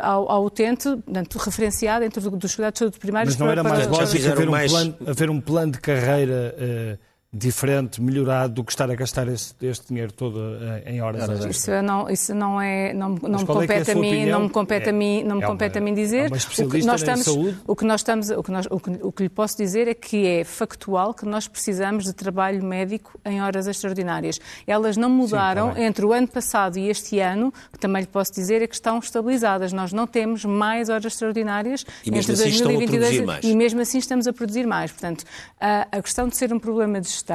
[0.02, 3.34] ah, ao, ao utente, portanto, referenciado dentro do- dos cuidados de saúde primários.
[3.34, 5.80] Mas não era para- mais para- lógico haver um, mais- plano, haver um plano de
[5.80, 6.98] carreira eh,
[7.38, 11.56] diferente, melhorado, do que estar a gastar este, este dinheiro todo eh, em horas extras?
[11.56, 14.26] Isso não, isso não é, não, não me é é a compete a sua mim,
[14.26, 16.30] não me compete a mim, não me É compete uma- a mim é dizer.
[16.30, 17.56] o que nós estamos, saúde?
[17.66, 19.94] o que nós estamos, o que nós, o que, o que lhe posso dizer é
[19.94, 24.40] que é factual que nós precisamos de trabalho médico em horas extraordinárias.
[24.66, 25.84] Elas não mudaram bem.
[25.84, 28.74] entre o ano passado e este ano, o que também lhe posso dizer é que
[28.74, 29.72] estão estabilizadas.
[29.72, 33.44] Nós não temos mais horas extraordinárias E mesmo entre assim estão a 2022 produzir mais.
[33.44, 34.90] e mesmo assim estamos a produzir mais.
[34.90, 35.24] Portanto,
[35.60, 37.27] a, a questão de ser um problema de gestão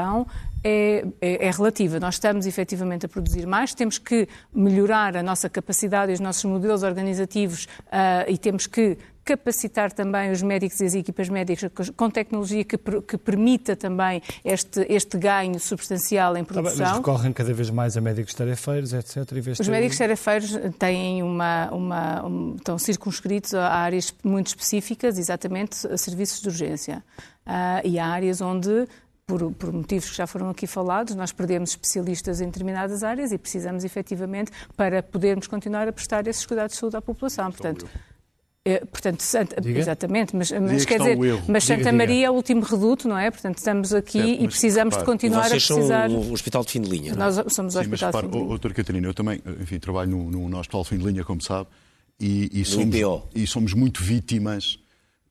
[0.63, 1.99] é, é- é relativa.
[1.99, 6.43] Nós estamos efetivamente a produzir mais, temos que melhorar a nossa capacidade e os nossos
[6.45, 12.09] modelos organizativos ah, e temos que capacitar também os médicos e as equipas médicas com
[12.09, 16.85] tecnologia que, que permita também este, este ganho substancial em Tá produção.
[16.87, 19.17] mas recorrem cada vez mais a médicos tarefeiros, etc.
[19.61, 25.97] Os médicos tarefeiros têm uma, uma, um- estão circunscritos a áreas muito específicas, exatamente a
[25.97, 27.01] serviços de urgência.
[27.45, 28.85] Ah, e há áreas onde,
[29.25, 33.37] por, por motivos que já foram aqui falados, nós perdemos especialistas em determinadas áreas e
[33.37, 37.49] precisamos efetivamente para podermos continuar a prestar esses cuidados de saúde à população.
[37.51, 37.87] Portanto,
[38.65, 39.79] eh, Portanto, Santa- Diga.
[39.79, 41.19] exatamente, mas, mas que quer dizer, o
[41.51, 41.93] mas Diga, Santa diga.
[41.93, 43.29] Maria é o último reduto, não é?
[43.31, 46.09] Portanto, estamos aqui Certo, e mas precisamos de continuar a Vocês são precisar.
[46.09, 47.15] um hospital de fim de linha.
[47.15, 47.31] não é?
[47.33, 49.41] Nós somos o Sim, mas hospital repare, de fim de ó, doutor Catarina, eu também,
[49.61, 51.67] enfim, trabalho no, no, no Hospital Fim de Linha, como sabe,
[52.19, 52.95] e, e somos,
[53.35, 54.79] e somos muito vítimas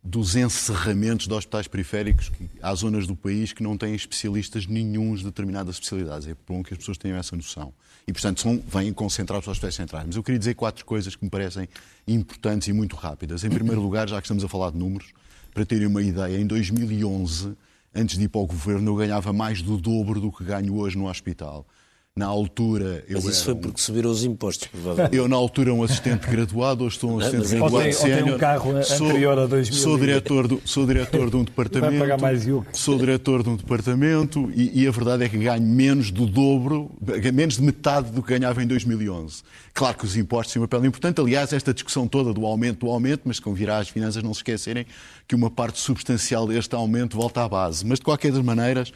[0.02, 2.28] dos encerramentos de hospitais periféricos.
[2.28, 6.26] Que, há zonas do país que não têm especialistas nenhuns de determinadas especialidades.
[6.26, 7.72] É bom que as pessoas tenham essa noção.
[8.06, 10.06] E, portanto, são, vêm concentrados aos hospitais centrais.
[10.06, 11.68] Mas eu queria dizer quatro coisas que me parecem
[12.06, 13.44] importantes e muito rápidas.
[13.44, 15.12] Em primeiro lugar, já que estamos a falar de números,
[15.54, 17.52] para terem uma ideia, em 2011,
[17.94, 20.98] antes de ir para o governo, eu ganhava mais do dobro do que ganho hoje
[20.98, 21.66] no hospital.
[22.14, 25.16] Na altura, eu Mas isso foi um- porque subiram os impostos, provavelmente.
[25.16, 28.77] eu, na altura, um assistente graduado, hoje estou um assistente é- graduado tem um carro
[28.77, 31.98] anterior a 2000 Sou diretor, do, sou diretor de um departamento.
[31.98, 32.66] pagar mais IUC.
[32.77, 36.90] Sou diretor de um departamento e, e a verdade é que ganho menos do dobro,
[37.33, 39.42] menos de metade do que ganhava em 2011.
[39.72, 41.18] Claro que os impostos têm um papel importante.
[41.18, 44.85] Aliás, esta discussão toda do aumento do aumento, mas convirá as finanças não se esquecerem
[45.27, 47.87] que uma parte substancial deste aumento volta à base.
[47.87, 48.92] Mas, de qualquer das maneiras,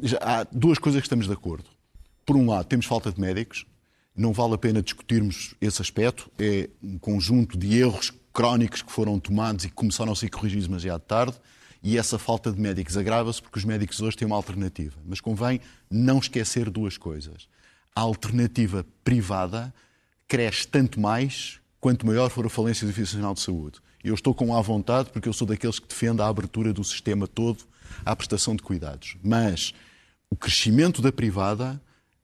[0.00, 1.64] já há duas coisas que estamos de acordo.
[2.24, 3.66] Por um lado, temos falta de médicos.
[4.14, 6.30] Não vale a pena discutirmos esse aspecto.
[6.38, 10.66] É um conjunto de erros crónicos que foram tomados e que começaram a ser corrigidos
[10.66, 11.36] demasiado tarde.
[11.82, 14.96] E essa falta de médicos agrava-se porque os médicos hoje têm uma alternativa.
[15.04, 17.48] Mas convém não esquecer duas coisas.
[17.94, 19.72] A alternativa privada
[20.28, 23.80] cresce tanto mais quanto maior for a falência do Serviço Nacional de Saúde.
[24.04, 27.26] Eu estou com à vontade porque eu sou daqueles que defende a abertura do sistema
[27.26, 27.64] todo
[28.04, 29.16] à prestação de cuidados.
[29.22, 29.74] Mas
[30.30, 31.80] o crescimento da privada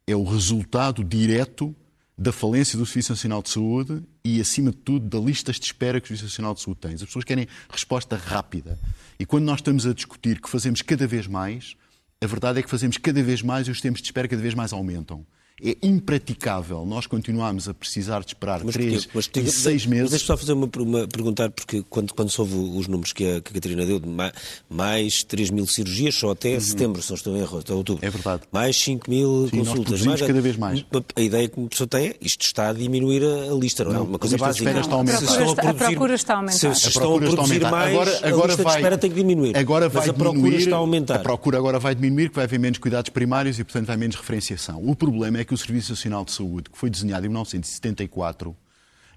[0.06, 1.74] é o resultado direto
[2.16, 6.00] da falência do Serviço Nacional de Saúde e, acima de tudo, da listas de espera
[6.00, 6.94] que o Serviço Nacional de Saúde tem.
[6.94, 8.78] As pessoas querem resposta rápida.
[9.18, 11.74] E quando nós estamos a discutir que fazemos cada vez mais,
[12.22, 14.54] a verdade é que fazemos cada vez mais e os tempos de espera cada vez
[14.54, 15.26] mais aumentam.
[15.62, 19.08] É impraticável nós continuarmos a precisar de esperar Mas três?
[19.14, 20.10] Mas e seis mas meses.
[20.10, 23.50] Deixa só fazer uma, uma perguntar, porque quando, quando soube os números que a, que
[23.52, 24.30] a Catarina deu, de ma-
[24.68, 28.02] mais 3 mil cirurgias só até setembro, se não estou em erro, até outubro.
[28.02, 28.08] Uhum.
[28.08, 28.42] É verdade.
[28.52, 29.84] Mais 5 mil Sim, nós consultas.
[30.02, 30.84] produzimos cada vez mais.
[31.16, 33.90] A ideia que uma pessoa tem é isto está a diminuir a, a lista, não
[33.92, 33.94] é?
[33.94, 34.62] Não, Uma a coisa básica.
[34.62, 35.18] espera está a aumentar.
[35.20, 36.58] Se A estão procura está- a procura está a aumentar.
[36.58, 37.70] Se, A se A estão a produzir aumentar.
[37.70, 39.56] mais, agora, a agora lista vai, de espera tem que diminuir.
[39.56, 41.14] Agora vai Mas a procura diminuir, está a aumentar.
[41.14, 44.16] A procura agora vai diminuir, que vai haver menos cuidados primários e, portanto, vai menos
[44.16, 44.82] referenciação.
[44.86, 48.56] O problema é que o Serviço Nacional de Saúde, que foi desenhado em 1974,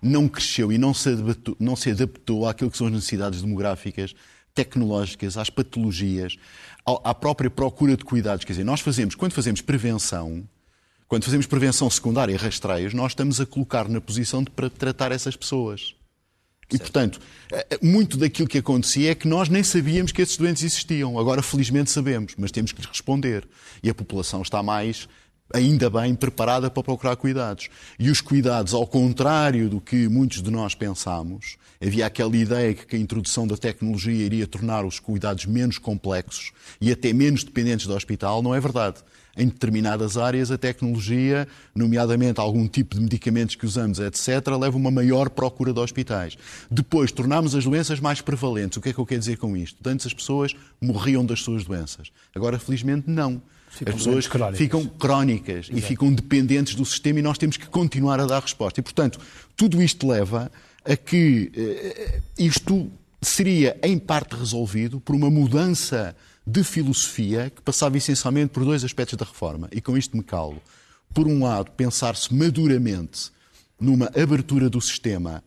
[0.02, 4.16] não cresceu e não se adaptou, não se adaptou àquilo que são as necessidades demográficas,
[4.54, 6.38] tecnológicas, às patologias,
[6.86, 8.46] à própria procura de cuidados.
[8.46, 10.48] Quer dizer, nós fazemos, quando fazemos prevenção,
[11.08, 15.36] quando fazemos prevenção secundária e rastreios, nós estamos a colocar na posição de tratar essas
[15.36, 15.96] pessoas.
[16.72, 17.20] E, portanto,
[17.52, 21.18] eh, eh, muito daquilo que acontecia é que nós nem sabíamos que esses doentes existiam.
[21.18, 23.48] Agora, felizmente, sabemos, mas temos que lhes responder.
[23.82, 25.10] E a população está mais,
[25.54, 27.70] ainda bem, preparada para procurar cuidados.
[27.98, 32.96] E os cuidados, ao contrário do que muitos de nós pensámos, havia aquela ideia que
[32.96, 37.94] a introdução da tecnologia iria tornar os cuidados menos complexos e até menos dependentes do
[37.96, 38.42] hospital.
[38.42, 38.98] Não é verdade.
[39.38, 44.92] em determinadas áreas a tecnologia, nomeadamente algum tipo de medicamentos que usamos, etc., leva uma
[44.92, 46.38] maior procura de hospitais.
[46.70, 48.78] Depois, tornámos as doenças mais prevalentes.
[48.78, 49.78] O que é que eu quero dizer com isto?
[49.88, 52.12] Antes as pessoas morriam das suas doenças.
[52.36, 53.42] Agora, felizmente, não.
[53.70, 54.58] Ficam as pessoas crónicas.
[54.58, 55.78] ficam crónicas Exato.
[55.78, 58.80] e ficam dependentes do sistema e nós temos que continuar a dar resposta.
[58.80, 59.20] E, portanto,
[59.56, 60.52] tudo isto leva
[60.84, 67.98] a que eh, isto seria, em parte, resolvido por uma mudança de filosofia que passava
[67.98, 69.70] essencialmente por dois aspectos da reforma.
[69.72, 70.62] E com isto me calo.
[71.14, 73.32] Por um lado, pensar-se maduramente
[73.80, 75.44] numa abertura do sistema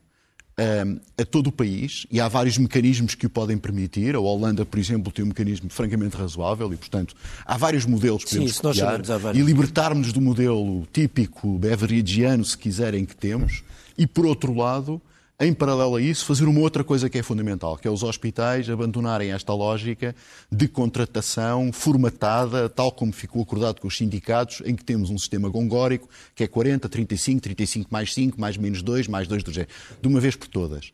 [1.18, 4.14] a todo o país, e há vários mecanismos que o podem permitir.
[4.14, 8.30] A Holanda, por exemplo, tem um mecanismo francamente razoável e, portanto, há vários modelos que
[8.30, 9.00] podemos copiar
[9.34, 13.62] e libertarmos do modelo típico beveragiano, se quiserem, que temos.
[13.96, 15.00] E, por outro lado,
[15.42, 18.70] em paralelo a isso, fazer uma outra coisa que é fundamental, que é os hospitais
[18.70, 20.14] abandonarem esta lógica
[20.50, 25.48] de contratação formatada, tal como ficou acordado com os sindicatos, em que temos um sistema
[25.48, 29.72] gongórico, que é 40, 35, 35 mais 5, mais menos 2, mais 2 do género,
[30.00, 30.92] de uma vez por todas.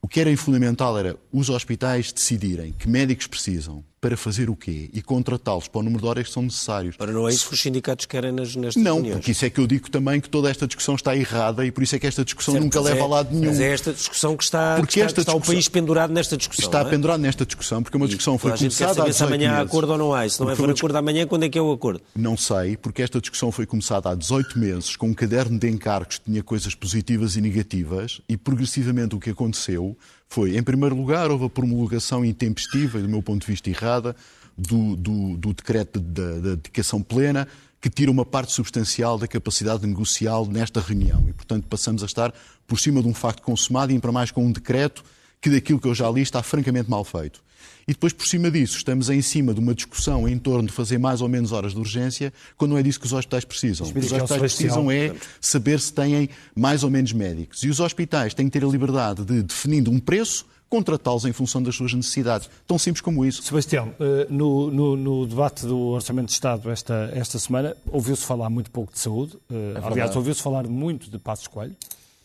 [0.00, 4.88] O que era fundamental era os hospitais decidirem que médicos precisam, para fazer o quê?
[4.92, 6.96] E contratá-los para o número de horas que são necessários.
[6.96, 9.16] Para não é isso que os sindicatos querem nas, nestas Não, reuniões.
[9.16, 11.82] porque isso é que eu digo também que toda esta discussão está errada e por
[11.82, 13.50] isso é que esta discussão certo, nunca leva é, a lado nenhum.
[13.50, 16.36] Mas é esta discussão que está, porque que está, esta está o país pendurado nesta
[16.36, 16.64] discussão.
[16.64, 16.84] Está é?
[16.84, 19.92] pendurado nesta discussão, porque uma discussão e foi começada há 18 se amanhã há acordo
[19.92, 20.28] ou não há.
[20.28, 22.00] Se não é for acordo amanhã, quando é que é o acordo?
[22.14, 26.18] Não sei, porque esta discussão foi começada há 18 meses, com um caderno de encargos
[26.18, 29.96] que tinha coisas positivas e negativas, e progressivamente o que aconteceu
[30.28, 34.14] foi, em primeiro lugar, houve a promulgação intempestiva e, do meu ponto de vista, errada,
[34.56, 37.48] do, do, do decreto da de, de dedicação plena,
[37.80, 41.24] que tira uma parte substancial da capacidade negocial nesta reunião.
[41.28, 42.34] E, portanto, passamos a estar
[42.66, 45.02] por cima de um facto consumado e, para mais, com um decreto
[45.40, 47.42] que, daquilo que eu já li, está francamente mal feito.
[47.88, 50.98] E depois, por cima disso, estamos em cima de uma discussão em torno de fazer
[50.98, 53.86] mais ou menos horas de urgência, quando não é disso que os hospitais precisam.
[53.86, 57.62] O que os hospitais precisam é saber se têm mais ou menos médicos.
[57.62, 61.62] E os hospitais têm que ter a liberdade de, definindo um preço, contratá-los em função
[61.62, 62.50] das suas necessidades.
[62.66, 63.42] Tão simples como isso.
[63.42, 68.50] Sebastião, eh, no, no, no debate do Orçamento de Estado esta, esta semana, ouviu-se falar
[68.50, 69.38] muito pouco de saúde.
[69.50, 71.74] Eh, é Aliás, ouviu-se falar muito de Passos Coelho.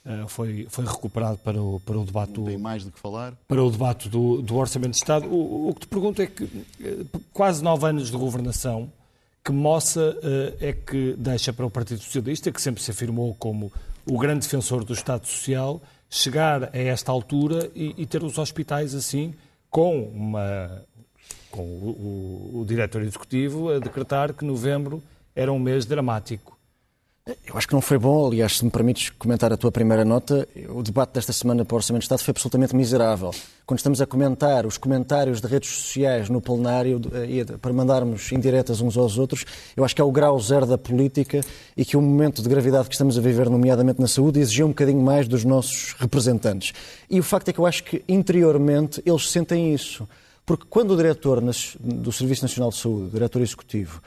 [0.06, 3.34] Uh, foi, foi recuperado para o, para o debate Não tem mais do que falar.
[3.48, 5.28] Para o debate do, do Orçamento de Estado.
[5.28, 6.68] O, o que te pergunto é que
[7.32, 8.92] quase nove anos de governação,
[9.44, 13.72] que moça uh, é que deixa para o Partido Socialista, que sempre se afirmou como
[14.06, 18.94] o grande defensor do Estado Social, chegar a esta altura e, e ter os hospitais
[18.94, 19.34] assim,
[19.70, 20.84] com, uma,
[21.50, 25.02] com o, o, o diretor executivo a decretar que novembro
[25.36, 26.58] era um mês dramático.
[27.26, 30.46] Eu acho que não foi bom, aliás, se me permites comentar a tua primeira nota,
[30.68, 33.32] o debate desta semana para o Orçamento de Estado foi absolutamente miserável.
[33.66, 38.82] Quando estamos a comentar os comentários de redes sociais no plenário, eh, para mandarmos indiretas
[38.82, 41.40] uns aos outros, eu acho que é o grau zero da política
[41.78, 44.70] e que o momento de gravidade que estamos a viver, nomeadamente na saúde, exigiu um
[44.72, 46.74] bocadinho mais dos nossos representantes.
[47.10, 50.06] E o facto é que eu acho que interiormente eles sentem isso.
[50.46, 51.42] Porque quando o diretor
[51.80, 54.02] do Serviço Nacional de Saúde, o diretor executivo,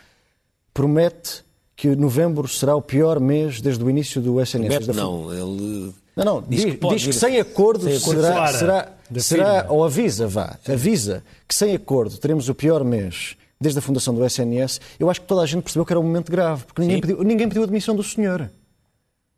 [0.75, 1.46] promete
[1.77, 4.87] que novembro será o pior mês desde o início do SNS.
[4.87, 5.93] Beto, não, ele...
[6.17, 9.85] Não, não, diz, diz, que, diz que sem acordo, sem acordo será, será, será ou
[9.85, 14.81] avisa, vá, avisa que sem acordo teremos o pior mês desde a fundação do SNS.
[14.99, 17.23] Eu acho que toda a gente percebeu que era um momento grave, porque ninguém, pediu,
[17.23, 18.51] ninguém pediu a demissão do senhor.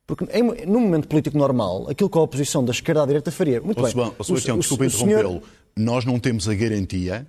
[0.07, 3.61] Porque em, num momento político normal, aquilo que a oposição da esquerda à direita faria.
[3.61, 3.93] Muito bem.
[4.23, 5.29] Sebastião, desculpa interrompê-lo.
[5.29, 5.43] Senhor...
[5.77, 7.27] Nós não temos a garantia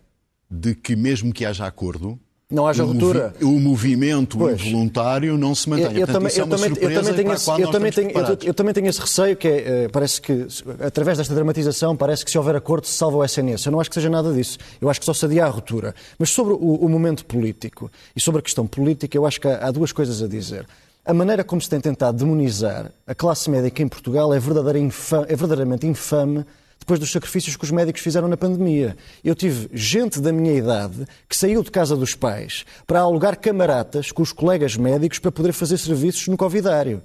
[0.49, 2.19] de que, mesmo que haja acordo,
[2.51, 3.33] não haja o ruptura.
[3.39, 4.59] Movi o movimento pois.
[4.59, 5.91] involuntário não se mantenha.
[5.91, 8.11] Eu, eu, também, eu, também, eu, também tenho esse, eu, também tenho,
[8.43, 10.47] eu, também tenho esse receio que é, parece que,
[10.83, 13.67] através desta dramatização, parece que se houver acordo se salva o SNS.
[13.67, 14.57] Eu não acho que seja nada disso.
[14.81, 15.93] Eu acho que só se adia a ruptura.
[16.17, 19.67] Mas sobre o, o momento político e sobre a questão política, eu acho que há,
[19.67, 20.65] há duas coisas a dizer.
[21.05, 25.85] A maneira como se tem tentado demonizar a classe médica em Portugal é, é verdadeiramente
[25.85, 26.43] infame
[26.79, 28.95] depois dos sacrifícios que os médicos fizeram na pandemia.
[29.23, 34.11] Eu tive gente da minha idade que saiu de casa dos pais para alugar camaratas
[34.11, 37.03] com os colegas médicos para poder fazer serviços no Covidário.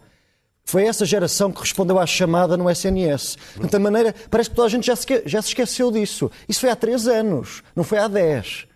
[0.64, 3.36] Foi essa geração que respondeu à chamada no SNS.
[3.70, 6.30] De maneira, parece que toda a gente já se, já se esqueceu disso.
[6.48, 8.66] Isso foi há três anos, não foi há dez.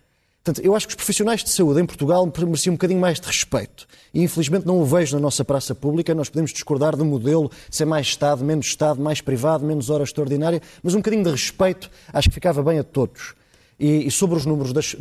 [0.49, 3.27] Portanto, eu acho que os profissionais de saúde em Portugal mereciam um bocadinho mais de
[3.27, 3.87] respeito.
[4.15, 6.15] E infelizmente não o vejo na nossa praça pública.
[6.15, 10.63] Nós podemos discordar do modelo, ser mais Estado, menos Estado, mais privado, menos hora extraordinária,
[10.83, 13.35] mas um bocadinho de respeito acho que ficava bem a todos.
[13.79, 14.97] E, sobre os números, das,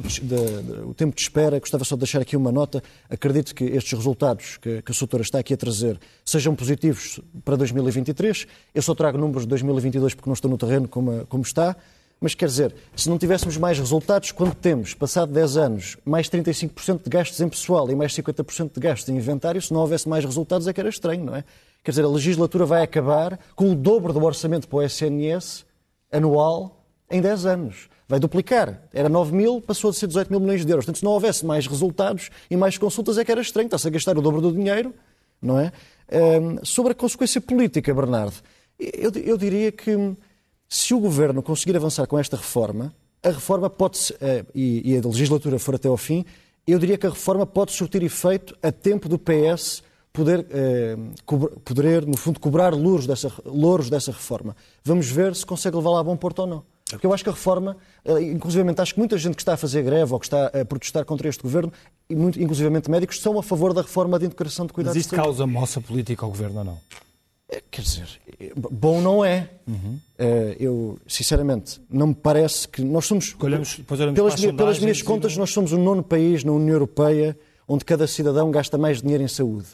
[0.85, 2.83] o tempo de espera, gostava só de deixar aqui uma nota.
[3.09, 7.55] Acredito que estes resultados que, que a Soutora está aqui a trazer sejam positivos para
[7.55, 8.45] 2023.
[8.75, 11.73] Eu só trago números de 2022 porque não estou no terreno como, como está
[12.19, 17.03] Mas quer dizer, se não tivéssemos mais resultados, quando temos, passado 10 anos, mais 35%
[17.03, 20.25] de gastos em pessoal e mais 50% de gastos em inventário, se não houvesse mais
[20.25, 21.43] resultados é que era estranho, não é?
[21.83, 25.65] Quer dizer, a legislatura vai acabar com o dobro do orçamento para o SNS
[26.11, 27.89] anual em 10 anos.
[28.09, 28.81] Vai duplicar.
[28.93, 30.85] Era 9 mil, passou a ser 18 mil milhões de euros.
[30.85, 33.67] Portanto, se não houvesse mais resultados e mais consultas, é que era estranho.
[33.67, 34.93] Está-se a gastar o dobro do dinheiro,
[35.41, 35.71] não é?
[36.11, 38.35] Um, sobre a consequência política, Bernardo,
[38.79, 40.15] eu, eu diria que
[40.69, 42.93] se o governo conseguir avançar com esta reforma,
[43.23, 46.25] a reforma pode, uh, e, e a legislatura for até ao fim,
[46.67, 49.81] eu diria que a reforma pode surtir efeito a tempo do PS
[50.17, 50.97] poder, eh,
[51.63, 54.55] poder no fundo, cobrar louros dessa, louros dessa reforma.
[54.83, 56.63] Vamos ver se consegue levá-la a bom porto ou não.
[56.89, 59.57] Porque eu acho que a reforma, eh, inclusive acho que muita gente que está a
[59.57, 61.71] fazer greve ou que está a protestar contra este governo,
[62.09, 65.79] inclusive médicos, são a favor da reforma de integração de cuidados Mas isto causa moça
[65.79, 66.77] política ao governo ou não?
[67.49, 68.07] Eh, quer dizer,
[68.55, 69.49] bom não é.
[69.67, 69.99] Uhum.
[70.59, 73.35] Eu, sinceramente, não me parece que nós somos.
[73.39, 73.75] Olhamos,
[74.13, 75.41] pelas, pelas minhas contas, não...
[75.41, 77.37] nós somos o nono país na União Europeia
[77.67, 79.67] onde cada cidadão gasta mais dinheiro em saúde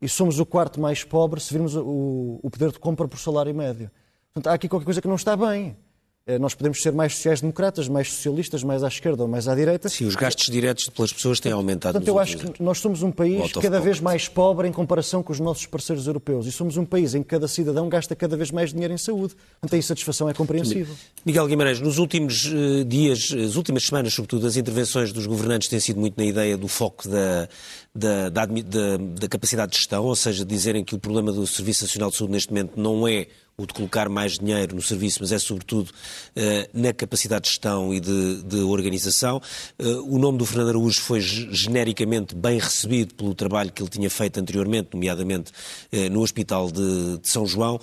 [0.00, 3.54] e somos o quarto mais pobre se virmos o, o poder de compra por salário
[3.54, 3.90] médio.
[4.32, 5.76] Portanto, há aqui qualquer coisa que não está bem.
[6.24, 9.88] Eh, nós podemos ser mais sociais-democratas, mais socialistas, mais à esquerda ou mais à direita.
[9.88, 11.94] Sim, os gastos diretos pelas pessoas têm aumentado.
[11.94, 15.32] Portanto, eu acho que nós somos um país cada vez mais pobre em comparação com
[15.32, 16.46] os nossos parceiros europeus.
[16.46, 19.34] E somos um país em que cada cidadão gasta cada vez mais dinheiro em saúde.
[19.60, 20.94] Portanto, a insatisfação é compreensível.
[21.26, 25.80] Miguel Guimarães, nos últimos uh, dias, as últimas semanas, sobretudo, as intervenções dos governantes têm
[25.80, 27.48] sido muito na ideia do foco da,
[27.94, 31.84] da, da, da, da capacidade de gestão, ou seja, dizerem que o problema do Serviço
[31.84, 33.26] Nacional de Saúde neste momento não é
[33.56, 37.92] o de colocar mais dinheiro no serviço, mas é sobretudo uh, na capacidade de gestão
[37.92, 39.42] e de, de organização.
[39.78, 44.08] Uh, o nome do Fernando Araújo foi genericamente bem recebido pelo trabalho que ele tinha
[44.08, 45.52] feito anteriormente, nomeadamente
[45.92, 47.78] uh, no Hospital de, de São João.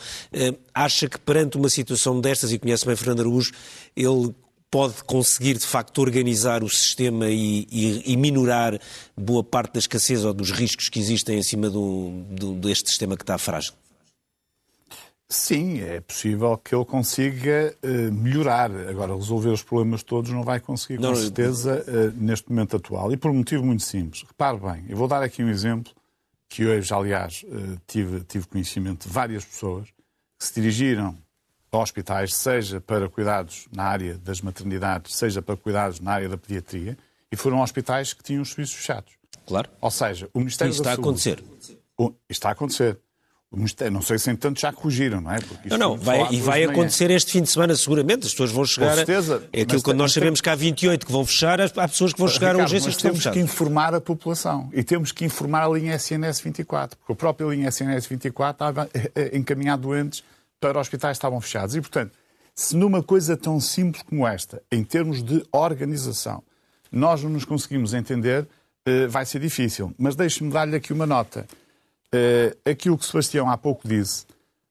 [0.73, 3.51] acha que perante uma situação destas, e conhece bem Fernando Araújo,
[3.95, 4.33] ele
[4.71, 8.79] pode conseguir de facto organizar o sistema e, e, e, minorar
[9.17, 13.17] boa parte da escassez ou dos riscos que existem em cima do, do, deste sistema
[13.17, 13.73] que está frágil?
[15.31, 18.71] Sim, é possível que ele consiga uh, melhorar.
[18.89, 23.11] Agora, resolver os problemas todos não vai conseguir, não, com certeza, uh, neste momento atual.
[23.11, 24.23] E por um motivo muito simples.
[24.23, 25.93] Repare bem, eu vou dar aqui um exemplo
[26.47, 29.87] que hoje, aliás, uh, tive, tive conhecimento de várias pessoas
[30.39, 31.15] que se dirigiram
[31.77, 36.97] hospitais, seja para cuidados na área das maternidades, seja para cuidados na área da pediatria,
[37.31, 39.13] e foram hospitais que tinham os serviços fechados.
[39.45, 39.69] Claro.
[39.81, 41.07] Ou seja, o Ministério Isso da está Saúde...
[41.07, 41.43] a acontecer.
[41.97, 42.99] O, está a acontecer.
[43.91, 45.39] Não sei se, entanto, já corrigiram, não é?
[45.65, 48.27] não, não, vai, e vai acontecer este fim de semana, seguramente.
[48.27, 48.91] As pessoas vão chegar.
[48.91, 49.43] Com certeza.
[49.51, 52.27] É aquilo que nós sabemos que há 28 que vão fechar, há pessoas que vão
[52.27, 55.69] chegar Ricardo, a urgências que temos que informar a população e temos que informar a
[55.69, 60.23] linha SNS 24, porque a própria linha SNS 24 estava eh, eh, encaminhar doentes
[60.59, 61.75] para hospitais estavam fechados.
[61.75, 62.17] E, portanto,
[62.53, 66.43] se numa coisa tão simples como esta, em termos de organização,
[66.91, 68.47] nós não nos conseguimos entender,
[68.85, 69.93] eh, vai ser difícil.
[69.97, 71.47] Mas deixe-me dar-lhe aqui uma nota.
[72.11, 74.25] Uh, aquilo que Sebastião há pouco disse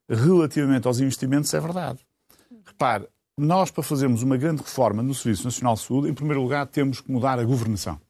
[0.09, 2.01] relativamente aos investimentos é verdade.
[2.66, 6.66] Repare, nós para fazermos uma grande reforma no Serviço Nacional de Saúde, em primeiro lugar
[6.66, 8.01] temos que mudar a governação.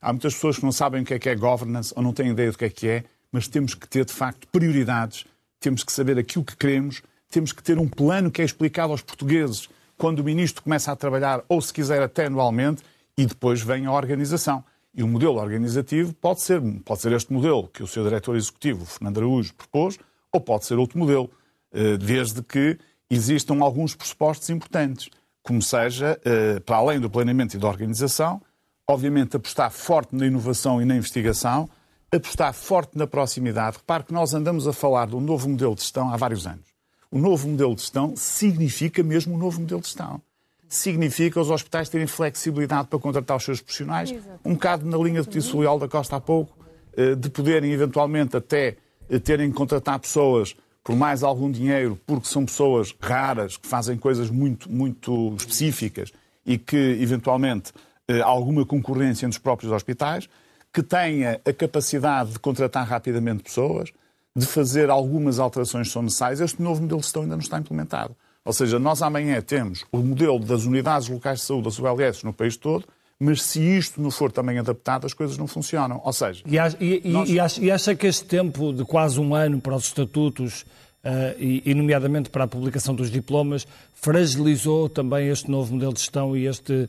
[0.00, 2.30] Há muitas pessoas que não sabem o que é que é governance ou não têm
[2.30, 5.24] ideia do que é que é, mas temos que ter de facto prioridades,
[5.58, 9.02] temos que saber aquilo que queremos, temos que ter um plano que é explicado aos
[9.02, 12.82] portugueses quando o ministro começa a trabalhar ou se quiser até anualmente
[13.16, 14.64] e depois vem a organização.
[14.94, 18.84] E o modelo organizativo pode ser, pode ser este modelo que o seu diretor executivo,
[18.84, 19.98] Fernando Araújo, propôs,
[20.32, 21.30] ou pode ser outro modelo,
[21.72, 22.78] eh, desde que
[23.10, 25.10] existam alguns pressupostos importantes,
[25.42, 28.40] como seja, eh, para além do planeamento e da organização,
[28.88, 31.68] obviamente apostar forte na inovação e na investigação,
[32.10, 33.78] apostar forte na proximidade.
[33.78, 36.75] Repare que nós andamos a falar de um novo modelo de gestão há vários anos.
[37.10, 40.20] O novo modelo de gestão significa mesmo um novo modelo de gestão
[40.68, 44.40] significa os hospitais terem flexibilidade para contratar os seus profissionais, Exatamente.
[44.44, 46.56] um bocado na linha do que disse o Leal da Costa há pouco,
[46.96, 48.76] eh, de poderem eventualmente até
[49.08, 53.96] eh, terem que contratar pessoas por mais algum dinheiro, porque são pessoas raras, que fazem
[53.96, 56.12] coisas muito, muito específicas
[56.44, 57.72] e que, eventualmente,
[58.08, 60.28] eh, há alguma concorrência entre os próprios hospitais,
[60.72, 63.92] que tenha a capacidade de contratar rapidamente pessoas,
[64.36, 66.40] de fazer algumas alterações que são necessárias.
[66.40, 68.14] Este novo modelo de gestão ainda não está implementado.
[68.44, 72.34] Ou seja, nós amanhã temos o modelo das unidades locais de saúde, as ULS, no
[72.34, 72.84] país todo,
[73.18, 76.02] mas se isto não for também adaptado, as coisas não funcionam.
[76.04, 76.42] Ou seja...
[76.46, 77.30] E acha, e, nós...
[77.30, 80.66] e acha, e acha que este tempo de quase um ano para os estatutos
[81.06, 83.64] Uh, e, e, nomeadamente para a publicação dos diplomas,
[83.94, 86.88] fragilizou também este novo modelo de gestão e, este, uh,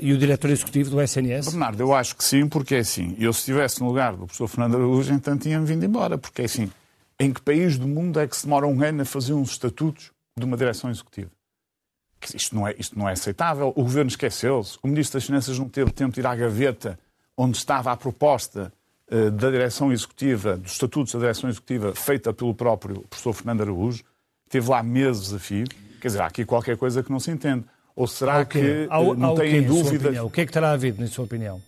[0.00, 1.50] e o diretor executivo do SNS?
[1.50, 3.14] Bernardo, eu acho que sim, porque é assim.
[3.18, 6.44] Eu, se estivesse no lugar do professor Fernando Araújo, então tinha-me vindo embora, porque é
[6.46, 6.70] assim.
[7.20, 10.10] Em que país do mundo é que se demora um ano a fazer uns estatutos
[10.34, 11.30] de uma direção executiva.
[12.34, 13.74] isto não é, isto não é aceitável.
[13.76, 14.78] O Governo esqueceu-se.
[14.82, 16.98] O Ministro das Finanças não teve tempo de ir à gaveta
[17.36, 18.72] onde estava a proposta
[19.12, 24.02] uh, da direção executiva, dos estatutos da direção executiva, feita pelo próprio professor Fernando Araújo.
[24.48, 25.66] Teve lá meses a fio.
[26.00, 27.66] Quer dizer, há aqui qualquer coisa que não se entende.
[27.94, 30.24] Ou será que uh, não têm dúvida...
[30.24, 31.60] O que é que terá havido, na sua opinião?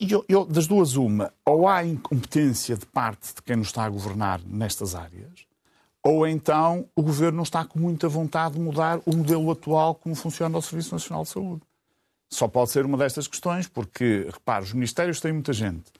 [0.00, 3.88] Eu, eu, das duas, uma, ou há incompetência de parte de quem nos está a
[3.88, 5.46] governar nestas áreas,
[6.02, 10.14] ou então o governo não está com muita vontade de mudar o modelo atual como
[10.14, 11.62] funciona o Serviço Nacional de Saúde.
[12.30, 15.90] Só pode ser uma destas questões, porque, repare, os ministérios têm muita gente.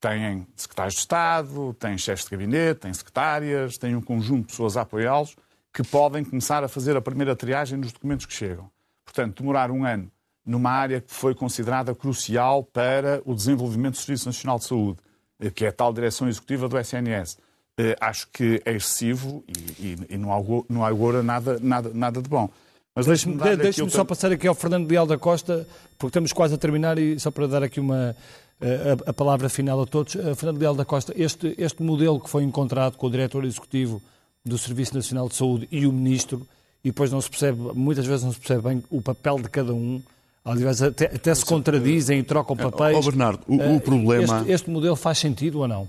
[0.00, 4.76] Têm secretários de Estado, têm chefes de gabinete, têm secretárias, têm um conjunto de pessoas
[4.76, 5.36] a apoiá-los
[5.72, 8.70] que podem começar a fazer a primeira triagem nos documentos que chegam.
[9.04, 10.10] Portanto, demorar um ano
[10.44, 14.98] numa área que foi considerada crucial para o desenvolvimento do Serviço Nacional de Saúde,
[15.40, 17.38] eh, que é a tal direção executiva do SNS.
[17.78, 22.22] Eh, acho que é excessivo e, e, e não, augura, não augura nada, nada, nada
[22.22, 22.48] de bom.
[22.94, 25.66] Mas deixe-me deixe só passar aqui ao Fernando Leal da Costa,
[25.98, 28.14] porque estamos quase a terminar e só para dar aqui uma,
[28.60, 30.12] eh, a, a palavra final a todos.
[30.36, 34.00] Fernando Leal da Costa, este, este modelo que foi encontrado com o diretor executivo
[34.44, 36.46] do Serviço Nacional de Saúde e o ministro,
[36.84, 39.72] e depois não se percebe, muitas vezes não se percebe bem o papel de cada
[39.72, 40.02] um,
[40.44, 42.94] Aliás, até, até se contradizem e trocam papéis.
[42.96, 44.40] Ó oh, Bernardo, o, o problema.
[44.40, 45.88] Este, este, modelo faz sentido ou não?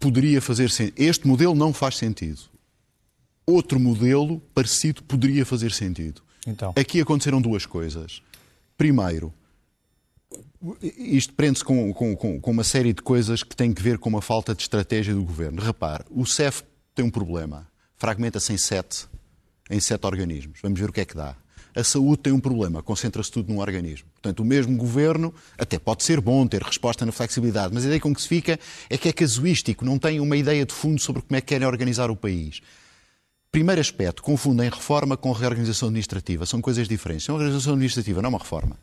[0.00, 0.94] Poderia fazer sentido.
[0.98, 2.40] Este modelo não faz sentido.
[3.46, 6.22] Outro modelo parecido poderia fazer sentido.
[6.44, 6.74] Então.
[6.76, 8.20] Aqui aconteceram duas coisas.
[8.76, 9.32] Primeiro,
[10.98, 14.20] isto prende-se com, com, com, uma série de coisas que têm que ver com uma
[14.22, 15.62] falta de estratégia do governo.
[15.62, 16.64] Repare, o CEF
[16.94, 17.68] tem um problema.
[17.96, 19.06] Fragmenta-se em sete,
[19.70, 20.58] em sete organismos.
[20.60, 21.36] Vamos ver o que é que dá
[21.74, 24.06] a saúde tem um problema, concentra-se tudo num organismo.
[24.14, 28.00] Portanto, o mesmo governo até pode ser bom ter resposta na flexibilidade, mas a ideia
[28.00, 28.58] com que se fica
[28.88, 31.66] é que é casuístico, não tem uma ideia de fundo sobre como é que querem
[31.66, 32.60] organizar o país.
[33.50, 36.44] Primeiro aspecto, confundem reforma com reorganização administrativa.
[36.44, 37.28] São coisas diferentes.
[37.28, 38.76] Uma organização administrativa não é uma reforma.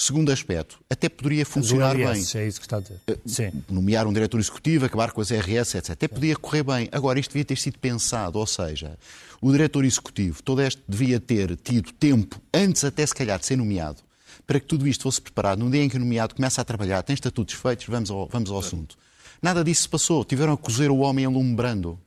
[0.00, 2.06] Segundo aspecto, até poderia funcionar bem.
[2.06, 3.00] É isso que está a dizer.
[3.08, 3.50] Eh, Sim.
[3.68, 5.90] Nomear um diretor executivo, acabar com as RS, etc.
[5.90, 6.88] Até podia correr bem.
[6.92, 8.96] Agora, isto devia ter sido pensado, ou seja,
[9.40, 13.56] o diretor executivo, todo este devia ter tido tempo, antes até se calhar de ser
[13.56, 14.00] nomeado,
[14.46, 15.58] para que tudo isto fosse preparado.
[15.58, 18.52] No dia em que o nomeado começa a trabalhar, tem estatutos feitos, vamos ao, vamos
[18.52, 18.96] ao assunto.
[19.42, 20.24] Nada disso se passou.
[20.24, 21.98] Tiveram a cozer o homem alumbrando.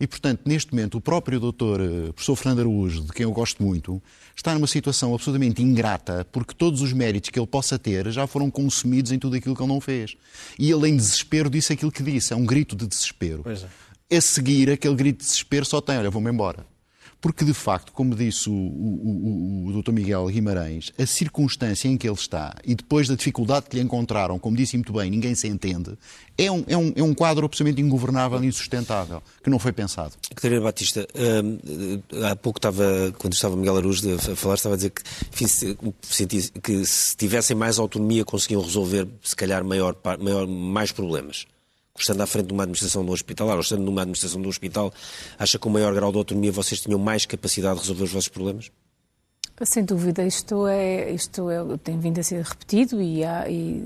[0.00, 3.62] E, portanto, neste momento, o próprio doutor, eh, professor Fernando Araújo, de quem eu gosto
[3.62, 4.02] muito,
[4.34, 8.50] está numa situação absolutamente ingrata, porque todos os méritos que ele possa ter já foram
[8.50, 10.16] consumidos em tudo aquilo que ele não fez.
[10.58, 12.32] E ele, em desespero, disse aquilo que disse.
[12.32, 13.44] É um grito de desespero.
[13.46, 14.16] É.
[14.16, 16.64] A seguir, aquele grito de desespero só tem, olha, vou-me embora.
[17.20, 19.92] Porque, de facto, como disse o, o, o, o Dr.
[19.92, 24.38] Miguel Guimarães, a circunstância em que ele está e depois da dificuldade que lhe encontraram,
[24.38, 25.98] como disse muito bem, ninguém se entende,
[26.38, 30.14] é um, é um, é um quadro absolutamente ingovernável e insustentável, que não foi pensado.
[30.34, 31.06] Catarina Batista,
[31.44, 31.58] hum,
[32.24, 36.86] há pouco estava, quando estava Miguel Araújo a falar, estava a dizer que, enfim, que
[36.86, 41.46] se tivessem mais autonomia conseguiam resolver, se calhar, maior, maior, mais problemas
[41.98, 44.50] estando à frente de uma administração de um hospitalar ou estando numa administração de um
[44.50, 44.92] hospital,
[45.38, 48.28] acha que com maior grau de autonomia vocês tinham mais capacidade de resolver os vossos
[48.28, 48.70] problemas?
[49.62, 53.84] Sem dúvida, isto, é, isto é, tem vindo a ser repetido e a, e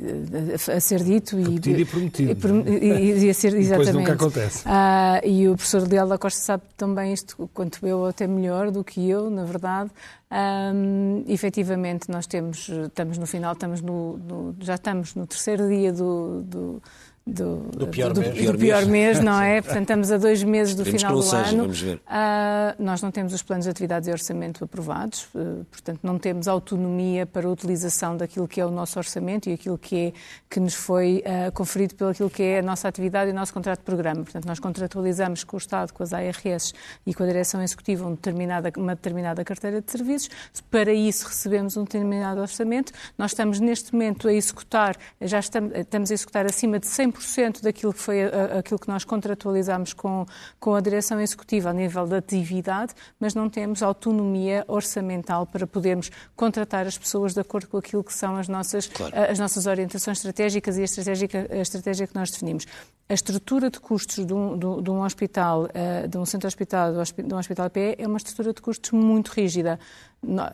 [0.71, 1.37] a, a ser dito.
[1.37, 2.71] Repetido e, e prometido.
[2.71, 3.87] E, e, e a ser, exatamente.
[3.87, 4.63] Depois nunca acontece.
[4.67, 8.85] Ah, e o professor Leal da Costa sabe também isto, quanto eu, até melhor do
[8.85, 9.91] que eu, na verdade.
[10.31, 15.93] Um, efetivamente, nós temos, estamos no final, estamos no, no já estamos no terceiro dia
[15.93, 16.83] do, do
[17.27, 18.51] do, do, pior, do, mês.
[18.51, 19.63] do pior mês, não é?
[19.63, 21.63] Portanto, estamos a dois meses do final do seja, ano.
[21.63, 21.97] Vamos ver.
[21.97, 26.47] Uh, nós não temos os planos de atividades e orçamento aprovados, uh, portanto, não temos
[26.47, 30.13] autonomia para a utilização daquilo que é o nosso orçamento e aquilo que, é,
[30.51, 33.55] que nos foi uh, conferido pelo aquilo que é a nossa atividade e o nosso
[33.55, 34.23] contrato de programa.
[34.23, 36.75] Portanto, nós contratualizamos com o Estado, com as ARS
[37.07, 40.29] e com a Direção Executiva uma determinada, uma determinada carteira de serviços.
[40.71, 42.93] Para isso, recebemos um determinado orçamento.
[43.17, 47.63] Nós estamos, neste momento, a executar, já estamos, estamos a executar acima de 100 100%
[47.63, 50.27] daquilo que foi aquilo que nós contratualizamos com,
[50.59, 56.11] com a direção executiva a nível da atividade, mas não temos autonomia orçamental para podermos
[56.37, 59.15] contratar as pessoas de acordo com aquilo que são as nossas, claro.
[59.17, 62.67] as nossas orientações estratégicas e a estratégia, a estratégia que nós definimos.
[63.07, 67.35] A estrutura de custos de um, de um hospital, eh, de um centro hospital, de
[67.35, 69.79] um hospital PE, é uma estrutura de custos muito rígida.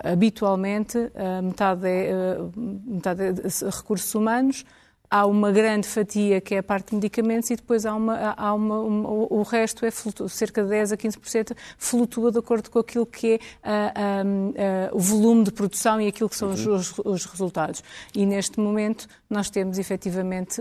[0.02, 2.38] Habitualmente, eh, metade é, eh,
[2.84, 4.64] metade é recursos humanos,
[5.10, 8.54] há uma grande fatia que é a parte de medicamentos e depois há uma, há
[8.54, 12.78] uma, uma o resto é flutua, cerca de 10 a 15% flutua de acordo com
[12.78, 16.64] aquilo que é uh, uh, uh, o volume de produção e aquilo que são os,
[16.64, 16.76] uhum.
[16.76, 17.82] os, os resultados.
[18.14, 20.60] E neste momento nós temos efetivamente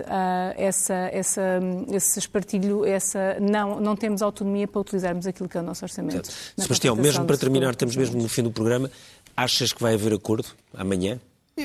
[0.56, 1.60] essa, essa,
[1.91, 6.30] esse espartilho, essa, não, não temos autonomia para utilizarmos aquilo que é o nosso orçamento.
[6.56, 8.91] Sebastião, mesmo para terminar, estamos mesmo no fim do programa,
[9.36, 11.20] achas que vai haver acordo amanhã?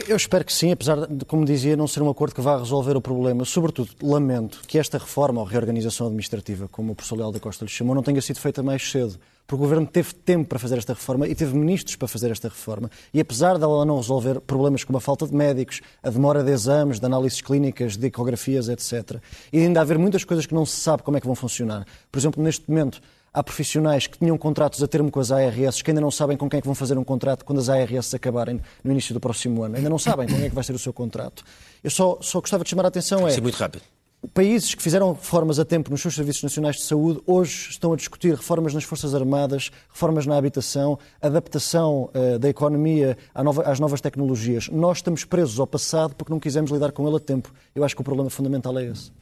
[0.08, 2.96] Eu espero que sim, apesar de, como dizia, não ser um acordo que vá resolver
[2.96, 3.44] o problema.
[3.44, 7.70] Sobretudo, lamento que esta reforma ou reorganização administrativa, como o professor Leal da Costa lhe
[7.70, 9.20] chamou, não tenha sido feita mais cedo.
[9.46, 12.48] Porque o Governo teve tempo para fazer esta reforma e teve ministros para fazer esta
[12.48, 12.90] reforma.
[13.12, 16.98] E apesar dela não resolver problemas como a falta de médicos, a demora de exames,
[16.98, 19.20] de análises clínicas, de ecografias, etc.,
[19.52, 21.86] e ainda haver muitas coisas que não se sabe como é que vão funcionar.
[22.10, 23.00] Por exemplo, neste momento,
[23.34, 26.48] Há profissionais que tinham contratos a termo com as ARS que ainda não sabem com
[26.48, 29.64] quem é que vão fazer um contrato quando as ARS acabarem no início do próximo
[29.64, 29.76] ano.
[29.76, 31.42] Ainda não sabem com quem é que vai ser o seu contrato.
[31.82, 33.32] Eu só, só gostava de chamar a atenção é...
[33.32, 33.82] Sim, muito rápido.
[34.32, 37.96] Países que fizeram reformas a tempo nos seus serviços nacionais de saúde hoje estão a
[37.96, 44.00] discutir reformas nas Forças Armadas, reformas na habitação, adaptação uh, da economia nova, às novas
[44.00, 44.68] tecnologias.
[44.70, 47.52] Nós estamos presos ao passado porque não quisemos lidar com ele a tempo.
[47.74, 49.12] Eu acho que o problema fundamental é esse.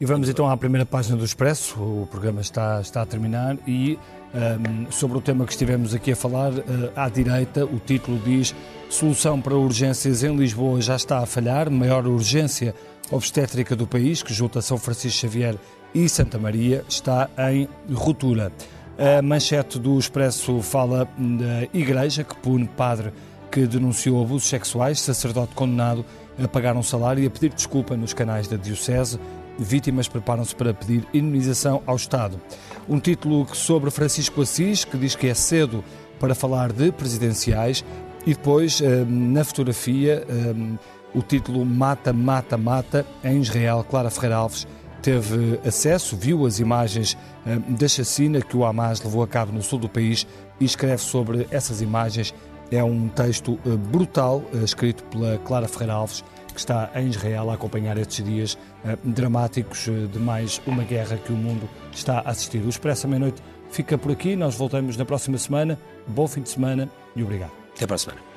[0.00, 1.80] E vamos então à primeira página do Expresso.
[1.80, 3.98] O programa está, está a terminar e
[4.34, 6.62] um, sobre o tema que estivemos aqui a falar, uh,
[6.96, 8.54] à direita, o título diz
[8.88, 12.74] Solução para urgências em Lisboa já está a falhar, maior urgência
[13.10, 15.56] obstétrica do país, que junta São Francisco Xavier
[15.94, 18.50] e Santa Maria, está em ruptura.
[18.98, 23.12] A manchete do Expresso fala da Igreja, que pune padre
[23.50, 26.04] que denunciou abusos sexuais, sacerdote condenado
[26.42, 29.20] a pagar um salário e a pedir desculpa nos canais da Diocese
[29.58, 32.40] vítimas preparam-se para pedir indemnização ao Estado.
[32.88, 35.84] Um título sobre Francisco Assis, que diz que é cedo
[36.18, 37.84] para falar de presidenciais,
[38.24, 40.78] e depois, eh, na fotografia, eh,
[41.14, 44.66] o título Mata, Mata, Mata, em Israel, Clara Ferreira Alves
[45.02, 49.60] teve acesso, viu as imagens eh, da chacina que o Hamas levou a cabo no
[49.62, 50.24] sul do país
[50.60, 52.32] e escreve sobre essas imagens.
[52.70, 53.58] É um texto
[53.90, 58.96] brutal, escrito pela Clara Ferreira Alves, que está em Israel a acompanhar estes dias uh,
[59.04, 62.58] dramáticos uh, de mais uma guerra que o mundo está a assistir.
[62.58, 64.36] O Expresso à Meia-Noite fica por aqui.
[64.36, 65.78] Nós voltamos na próxima semana.
[66.06, 67.52] Bom fim de semana e obrigado.
[67.74, 68.31] Até para a semana.